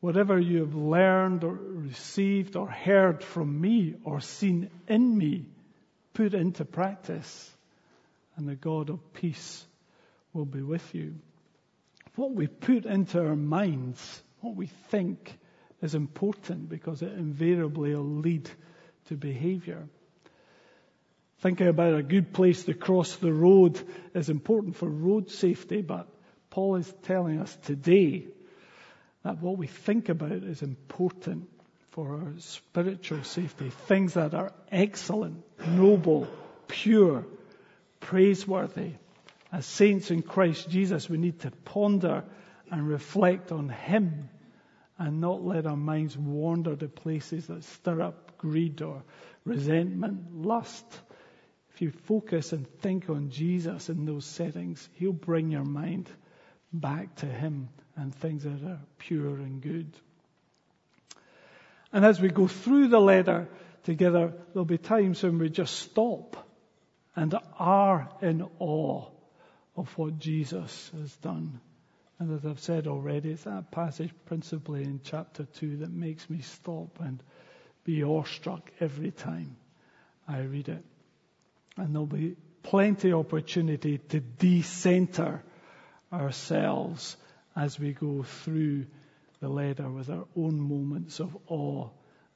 Whatever 0.00 0.38
you 0.38 0.60
have 0.60 0.74
learned 0.74 1.44
or 1.44 1.54
received 1.54 2.56
or 2.56 2.68
heard 2.68 3.22
from 3.22 3.60
me 3.60 3.94
or 4.04 4.20
seen 4.20 4.68
in 4.88 5.16
me, 5.16 5.46
put 6.12 6.34
into 6.34 6.64
practice, 6.64 7.50
and 8.36 8.48
the 8.48 8.56
God 8.56 8.90
of 8.90 9.14
peace 9.14 9.64
will 10.32 10.44
be 10.44 10.62
with 10.62 10.94
you. 10.94 11.14
what 12.16 12.32
we 12.32 12.46
put 12.46 12.84
into 12.84 13.18
our 13.18 13.36
minds, 13.36 14.22
what 14.40 14.54
we 14.54 14.66
think 14.66 15.38
is 15.80 15.94
important 15.94 16.68
because 16.68 17.00
it 17.00 17.12
invariably 17.12 17.94
will 17.94 18.04
lead 18.04 18.50
to 19.08 19.16
behavior. 19.16 19.88
Thinking 21.42 21.66
about 21.66 21.94
a 21.94 22.04
good 22.04 22.32
place 22.32 22.62
to 22.66 22.74
cross 22.74 23.16
the 23.16 23.32
road 23.32 23.80
is 24.14 24.28
important 24.28 24.76
for 24.76 24.88
road 24.88 25.28
safety, 25.28 25.82
but 25.82 26.06
Paul 26.50 26.76
is 26.76 26.94
telling 27.02 27.40
us 27.40 27.52
today 27.64 28.28
that 29.24 29.42
what 29.42 29.58
we 29.58 29.66
think 29.66 30.08
about 30.08 30.30
is 30.30 30.62
important 30.62 31.48
for 31.90 32.12
our 32.12 32.32
spiritual 32.38 33.24
safety. 33.24 33.70
Things 33.88 34.14
that 34.14 34.34
are 34.34 34.52
excellent, 34.70 35.42
noble, 35.66 36.28
pure, 36.68 37.26
praiseworthy. 37.98 38.92
As 39.50 39.66
saints 39.66 40.12
in 40.12 40.22
Christ 40.22 40.70
Jesus, 40.70 41.10
we 41.10 41.18
need 41.18 41.40
to 41.40 41.50
ponder 41.50 42.22
and 42.70 42.86
reflect 42.86 43.50
on 43.50 43.68
Him 43.68 44.28
and 44.96 45.20
not 45.20 45.42
let 45.42 45.66
our 45.66 45.76
minds 45.76 46.16
wander 46.16 46.76
to 46.76 46.86
places 46.86 47.48
that 47.48 47.64
stir 47.64 48.00
up 48.00 48.38
greed 48.38 48.80
or 48.80 49.02
resentment, 49.44 50.36
lust. 50.36 50.86
You 51.82 51.90
focus 51.90 52.52
and 52.52 52.64
think 52.78 53.10
on 53.10 53.30
Jesus 53.30 53.88
in 53.88 54.06
those 54.06 54.24
settings, 54.24 54.88
He'll 54.92 55.12
bring 55.12 55.50
your 55.50 55.64
mind 55.64 56.08
back 56.72 57.16
to 57.16 57.26
Him 57.26 57.70
and 57.96 58.14
things 58.14 58.44
that 58.44 58.62
are 58.62 58.78
pure 58.98 59.34
and 59.34 59.60
good. 59.60 59.92
And 61.92 62.04
as 62.04 62.20
we 62.20 62.28
go 62.28 62.46
through 62.46 62.86
the 62.86 63.00
letter 63.00 63.48
together, 63.82 64.32
there'll 64.52 64.64
be 64.64 64.78
times 64.78 65.24
when 65.24 65.40
we 65.40 65.50
just 65.50 65.74
stop 65.74 66.36
and 67.16 67.34
are 67.58 68.08
in 68.22 68.48
awe 68.60 69.04
of 69.76 69.98
what 69.98 70.20
Jesus 70.20 70.88
has 70.96 71.12
done. 71.16 71.58
And 72.20 72.32
as 72.32 72.46
I've 72.46 72.60
said 72.60 72.86
already, 72.86 73.32
it's 73.32 73.42
that 73.42 73.72
passage 73.72 74.12
principally 74.26 74.84
in 74.84 75.00
chapter 75.02 75.48
2 75.56 75.78
that 75.78 75.90
makes 75.90 76.30
me 76.30 76.42
stop 76.42 77.00
and 77.00 77.20
be 77.82 78.04
awestruck 78.04 78.70
every 78.78 79.10
time 79.10 79.56
I 80.28 80.42
read 80.42 80.68
it. 80.68 80.84
And 81.76 81.94
there'll 81.94 82.06
be 82.06 82.36
plenty 82.62 83.10
of 83.10 83.20
opportunity 83.20 83.98
to 83.98 84.20
decenter 84.20 85.42
ourselves 86.12 87.16
as 87.56 87.78
we 87.78 87.92
go 87.92 88.22
through 88.22 88.86
the 89.40 89.48
letter 89.48 89.90
with 89.90 90.10
our 90.10 90.26
own 90.36 90.60
moments 90.60 91.20
of 91.20 91.36
awe 91.48 91.88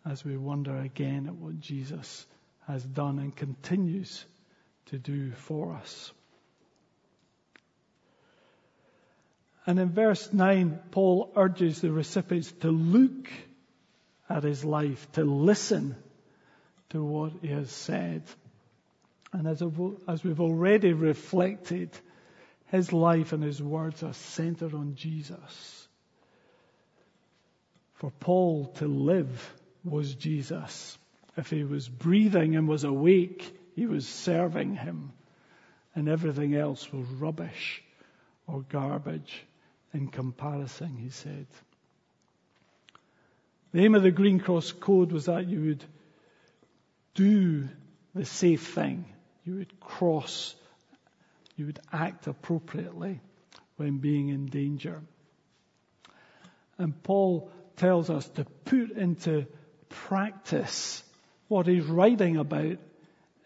as 0.04 0.24
we 0.24 0.36
wonder 0.36 0.76
again 0.76 1.26
at 1.26 1.34
what 1.34 1.60
Jesus 1.60 2.26
has 2.66 2.82
done 2.82 3.18
and 3.18 3.34
continues 3.34 4.24
to 4.86 4.98
do 4.98 5.32
for 5.32 5.74
us. 5.74 6.12
And 9.66 9.80
in 9.80 9.90
verse 9.90 10.32
9, 10.32 10.78
Paul 10.92 11.32
urges 11.36 11.80
the 11.80 11.90
recipients 11.90 12.52
to 12.60 12.70
look 12.70 13.28
at 14.28 14.44
his 14.44 14.64
life, 14.64 15.10
to 15.12 15.24
listen 15.24 15.96
to 16.90 17.02
what 17.02 17.32
he 17.42 17.48
has 17.48 17.70
said. 17.70 18.22
And 19.36 19.46
as, 19.46 20.24
we've 20.24 20.40
already 20.40 20.94
reflected, 20.94 21.90
his 22.68 22.90
life 22.90 23.34
and 23.34 23.42
his 23.42 23.62
words 23.62 24.02
are 24.02 24.14
centered 24.14 24.72
on 24.72 24.94
Jesus. 24.94 25.88
For 27.96 28.10
Paul 28.10 28.72
to 28.76 28.86
live 28.86 29.54
was 29.84 30.14
Jesus. 30.14 30.96
If 31.36 31.50
he 31.50 31.64
was 31.64 31.86
breathing 31.86 32.56
and 32.56 32.66
was 32.66 32.84
awake, 32.84 33.54
he 33.74 33.84
was 33.84 34.08
serving 34.08 34.74
him. 34.74 35.12
And 35.94 36.08
everything 36.08 36.54
else 36.54 36.90
was 36.90 37.06
rubbish 37.06 37.82
or 38.46 38.62
garbage 38.62 39.44
in 39.92 40.08
comparison, 40.08 40.96
he 40.96 41.10
said. 41.10 41.46
The 43.72 43.84
aim 43.84 43.94
of 43.94 44.02
the 44.02 44.10
Green 44.10 44.40
Cross 44.40 44.72
Code 44.72 45.12
was 45.12 45.26
that 45.26 45.46
you 45.46 45.60
would 45.60 45.84
do 47.12 47.68
the 48.14 48.24
safe 48.24 48.68
thing. 48.68 49.04
You 49.46 49.54
would 49.54 49.80
cross 49.80 50.54
you 51.56 51.66
would 51.66 51.80
act 51.92 52.26
appropriately 52.26 53.20
when 53.76 53.98
being 53.98 54.28
in 54.28 54.46
danger. 54.46 55.02
And 56.78 57.02
Paul 57.02 57.50
tells 57.76 58.10
us 58.10 58.28
to 58.30 58.44
put 58.44 58.90
into 58.90 59.46
practice 59.88 61.02
what 61.48 61.66
he's 61.66 61.84
writing 61.84 62.36
about 62.36 62.78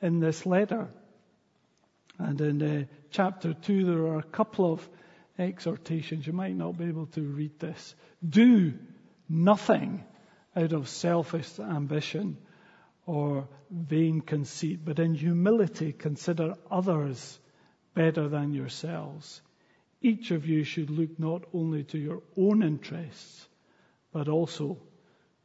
in 0.03 0.19
this 0.19 0.45
letter. 0.45 0.89
And 2.19 2.41
in 2.41 2.63
uh, 2.63 2.85
chapter 3.11 3.55
2, 3.55 3.85
there 3.85 4.07
are 4.07 4.19
a 4.19 4.25
couple 4.25 4.73
of 4.73 4.89
exhortations. 5.39 6.27
You 6.27 6.33
might 6.33 6.57
not 6.57 6.77
be 6.77 6.87
able 6.87 7.07
to 7.07 7.23
read 7.23 7.59
this. 7.61 7.95
Do 8.29 8.75
nothing 9.29 10.05
out 10.57 10.73
of 10.73 10.89
selfish 10.89 11.59
ambition 11.61 12.37
or 13.11 13.49
vain 13.73 14.20
conceit, 14.20 14.85
but 14.85 15.01
in 15.01 15.14
humility 15.14 15.92
consider 15.92 16.55
others 16.70 17.40
better 17.92 18.29
than 18.29 18.55
yourselves. 18.55 19.42
Each 20.01 20.31
of 20.31 20.46
you 20.46 20.62
should 20.62 20.90
look 20.90 21.18
not 21.18 21.42
only 21.53 21.83
to 21.85 21.99
your 21.99 22.23
own 22.37 22.62
interests, 22.62 23.49
but 24.12 24.29
also 24.29 24.79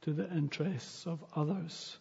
to 0.04 0.14
the 0.14 0.32
interests 0.32 1.08
of 1.08 1.26
others. 1.36 1.98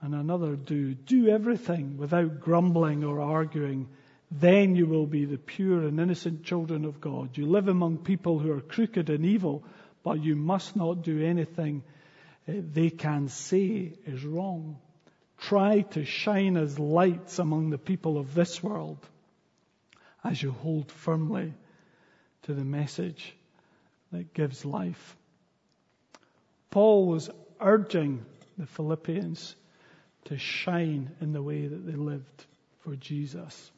And 0.00 0.14
another 0.14 0.54
do. 0.54 0.94
Do 0.94 1.26
everything 1.26 1.96
without 1.96 2.38
grumbling 2.38 3.02
or 3.02 3.20
arguing. 3.20 3.88
Then 4.30 4.76
you 4.76 4.86
will 4.86 5.06
be 5.06 5.24
the 5.24 5.38
pure 5.38 5.82
and 5.82 5.98
innocent 5.98 6.44
children 6.44 6.84
of 6.84 7.00
God. 7.00 7.36
You 7.36 7.46
live 7.46 7.66
among 7.66 7.98
people 7.98 8.38
who 8.38 8.52
are 8.52 8.60
crooked 8.60 9.10
and 9.10 9.26
evil, 9.26 9.64
but 10.04 10.22
you 10.22 10.36
must 10.36 10.76
not 10.76 11.02
do 11.02 11.24
anything 11.24 11.82
they 12.46 12.90
can 12.90 13.28
say 13.28 13.92
is 14.06 14.24
wrong. 14.24 14.78
Try 15.38 15.82
to 15.82 16.04
shine 16.04 16.56
as 16.56 16.78
lights 16.78 17.38
among 17.38 17.70
the 17.70 17.78
people 17.78 18.18
of 18.18 18.34
this 18.34 18.62
world 18.62 18.98
as 20.22 20.42
you 20.42 20.52
hold 20.52 20.90
firmly 20.90 21.52
to 22.42 22.54
the 22.54 22.64
message 22.64 23.34
that 24.12 24.32
gives 24.32 24.64
life. 24.64 25.16
Paul 26.70 27.06
was 27.06 27.30
urging 27.60 28.24
the 28.58 28.66
Philippians 28.66 29.54
to 30.26 30.38
shine 30.38 31.10
in 31.20 31.32
the 31.32 31.42
way 31.42 31.66
that 31.66 31.86
they 31.86 31.92
lived 31.92 32.46
for 32.80 32.96
Jesus. 32.96 33.70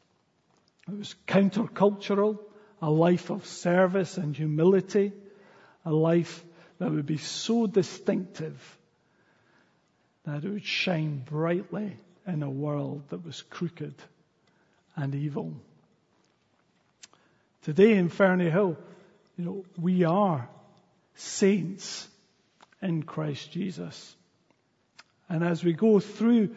It 0.89 0.97
was 0.97 1.15
countercultural, 1.27 2.39
a 2.81 2.91
life 2.91 3.31
of 3.31 3.47
service 3.47 4.17
and 4.19 4.37
humility, 4.37 5.13
a 5.85 5.93
life 5.93 6.45
that 6.79 6.91
would 6.91 7.07
be 7.07 7.19
so 7.19 7.67
distinctive 7.67 8.79
that 10.25 10.45
it 10.45 10.51
would 10.51 10.65
shine 10.65 11.19
brightly 11.19 11.97
in 12.27 12.43
a 12.43 12.51
world 12.51 13.03
that 13.09 13.25
was 13.25 13.43
crooked 13.43 13.95
and 14.97 15.15
evil. 15.15 15.55
Today 17.63 17.95
in 17.95 18.09
Ferniehill, 18.09 18.77
you 19.37 19.45
know, 19.45 19.65
we 19.79 20.05
are 20.05 20.49
saints 21.15 22.09
in 22.83 23.03
Christ 23.03 23.51
Jesus. 23.51 24.15
And 25.29 25.43
as 25.43 25.65
we 25.65 25.73
go 25.73 26.01
through 26.01 26.55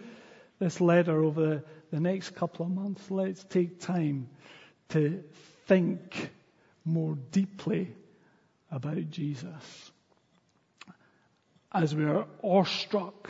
this 0.59 0.81
letter 0.81 1.23
over 1.23 1.47
the, 1.47 1.63
the 1.91 1.99
next 1.99 2.35
couple 2.35 2.65
of 2.65 2.71
months, 2.71 3.09
let's 3.09 3.43
take 3.45 3.79
time 3.79 4.29
to 4.89 5.23
think 5.67 6.31
more 6.85 7.15
deeply 7.31 7.93
about 8.71 9.09
Jesus. 9.09 9.91
As 11.71 11.93
we 11.93 12.05
are 12.05 12.25
awestruck 12.41 13.29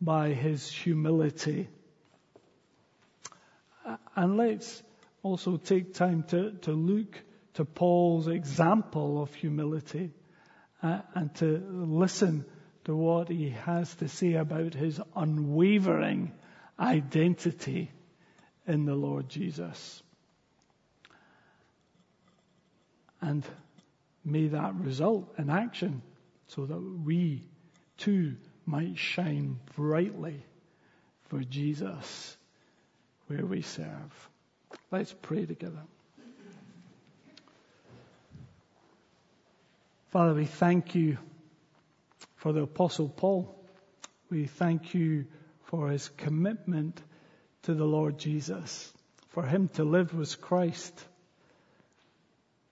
by 0.00 0.32
his 0.32 0.70
humility. 0.70 1.68
And 4.14 4.36
let's 4.36 4.82
also 5.22 5.56
take 5.56 5.94
time 5.94 6.22
to, 6.28 6.52
to 6.62 6.72
look 6.72 7.20
to 7.54 7.64
Paul's 7.64 8.28
example 8.28 9.20
of 9.20 9.34
humility 9.34 10.10
uh, 10.82 11.00
and 11.14 11.34
to 11.36 11.62
listen 11.68 12.44
to 12.84 12.96
what 12.96 13.28
he 13.28 13.50
has 13.50 13.94
to 13.96 14.08
say 14.08 14.34
about 14.34 14.74
his 14.74 15.00
unwavering 15.14 16.32
identity 16.78 17.90
in 18.66 18.86
the 18.86 18.94
Lord 18.94 19.28
Jesus. 19.28 20.02
And 23.20 23.44
may 24.24 24.48
that 24.48 24.74
result 24.76 25.34
in 25.36 25.50
action 25.50 26.02
so 26.54 26.66
that 26.66 26.80
we 27.04 27.42
too 27.96 28.34
might 28.66 28.98
shine 28.98 29.58
brightly 29.76 30.44
for 31.28 31.40
Jesus 31.40 32.36
where 33.28 33.46
we 33.46 33.62
serve. 33.62 34.28
Let's 34.90 35.14
pray 35.22 35.46
together. 35.46 35.82
Father, 40.10 40.34
we 40.34 40.46
thank 40.46 40.96
you 40.96 41.18
for 42.34 42.52
the 42.52 42.62
Apostle 42.62 43.08
Paul. 43.08 43.56
We 44.28 44.46
thank 44.46 44.92
you 44.92 45.26
for 45.66 45.88
his 45.88 46.08
commitment 46.08 47.00
to 47.62 47.74
the 47.74 47.84
Lord 47.84 48.18
Jesus. 48.18 48.92
For 49.28 49.44
him 49.44 49.68
to 49.74 49.84
live 49.84 50.12
was 50.14 50.34
Christ, 50.34 51.06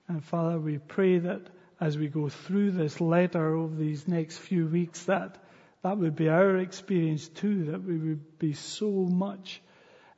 And 0.08 0.24
Father, 0.24 0.58
we 0.58 0.78
pray 0.78 1.18
that 1.18 1.42
as 1.80 1.96
we 1.96 2.08
go 2.08 2.28
through 2.28 2.72
this 2.72 3.00
letter 3.00 3.54
over 3.54 3.74
these 3.74 4.08
next 4.08 4.38
few 4.38 4.66
weeks, 4.66 5.04
that 5.04 5.38
that 5.82 5.96
would 5.96 6.16
be 6.16 6.28
our 6.28 6.56
experience 6.56 7.28
too, 7.28 7.66
that 7.66 7.82
we 7.82 7.96
would 7.96 8.38
be 8.38 8.52
so 8.52 8.90
much 8.90 9.62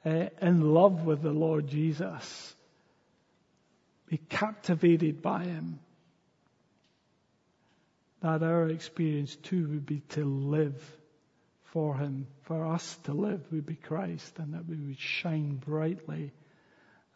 uh, 0.05 0.27
in 0.41 0.73
love 0.73 1.05
with 1.05 1.21
the 1.21 1.33
Lord 1.33 1.69
Jesus, 1.69 2.55
be 4.07 4.17
captivated 4.17 5.21
by 5.21 5.45
Him, 5.45 5.79
that 8.23 8.43
our 8.43 8.69
experience 8.69 9.37
too 9.37 9.69
would 9.69 9.87
be 9.87 10.01
to 10.11 10.25
live 10.25 10.83
for 11.65 11.95
Him. 11.97 12.27
For 12.43 12.67
us 12.67 12.99
to 13.05 13.13
live. 13.13 13.41
Would 13.53 13.67
be 13.67 13.77
Christ, 13.77 14.39
and 14.39 14.55
that 14.55 14.67
we 14.67 14.77
would 14.77 14.99
shine 14.99 15.57
brightly 15.57 16.33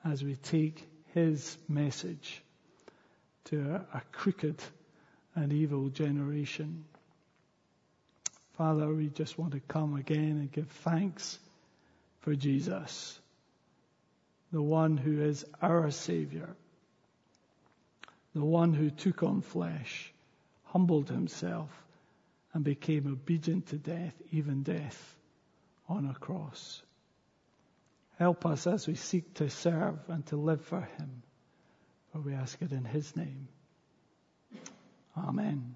as 0.04 0.22
we 0.22 0.36
take 0.36 0.86
His 1.14 1.56
message 1.66 2.43
to 3.44 3.60
a, 3.74 3.98
a 3.98 4.02
crooked 4.12 4.62
and 5.34 5.52
evil 5.52 5.88
generation. 5.88 6.84
Father, 8.56 8.92
we 8.92 9.08
just 9.08 9.38
want 9.38 9.52
to 9.52 9.60
come 9.60 9.96
again 9.96 10.38
and 10.38 10.52
give 10.52 10.68
thanks 10.68 11.38
for 12.20 12.34
Jesus, 12.34 13.18
the 14.52 14.62
one 14.62 14.96
who 14.96 15.22
is 15.22 15.44
our 15.60 15.90
Savior, 15.90 16.54
the 18.34 18.44
one 18.44 18.72
who 18.72 18.90
took 18.90 19.22
on 19.22 19.42
flesh, 19.42 20.12
humbled 20.64 21.08
himself, 21.08 21.70
and 22.52 22.64
became 22.64 23.06
obedient 23.12 23.66
to 23.66 23.76
death, 23.76 24.14
even 24.30 24.62
death 24.62 25.16
on 25.88 26.06
a 26.06 26.14
cross. 26.14 26.80
Help 28.18 28.46
us 28.46 28.66
as 28.66 28.86
we 28.86 28.94
seek 28.94 29.34
to 29.34 29.50
serve 29.50 29.98
and 30.08 30.24
to 30.26 30.36
live 30.36 30.64
for 30.64 30.80
Him. 30.80 31.23
For 32.14 32.20
we 32.20 32.32
ask 32.32 32.62
it 32.62 32.70
in 32.70 32.84
His 32.84 33.16
name. 33.16 33.48
Amen. 35.18 35.74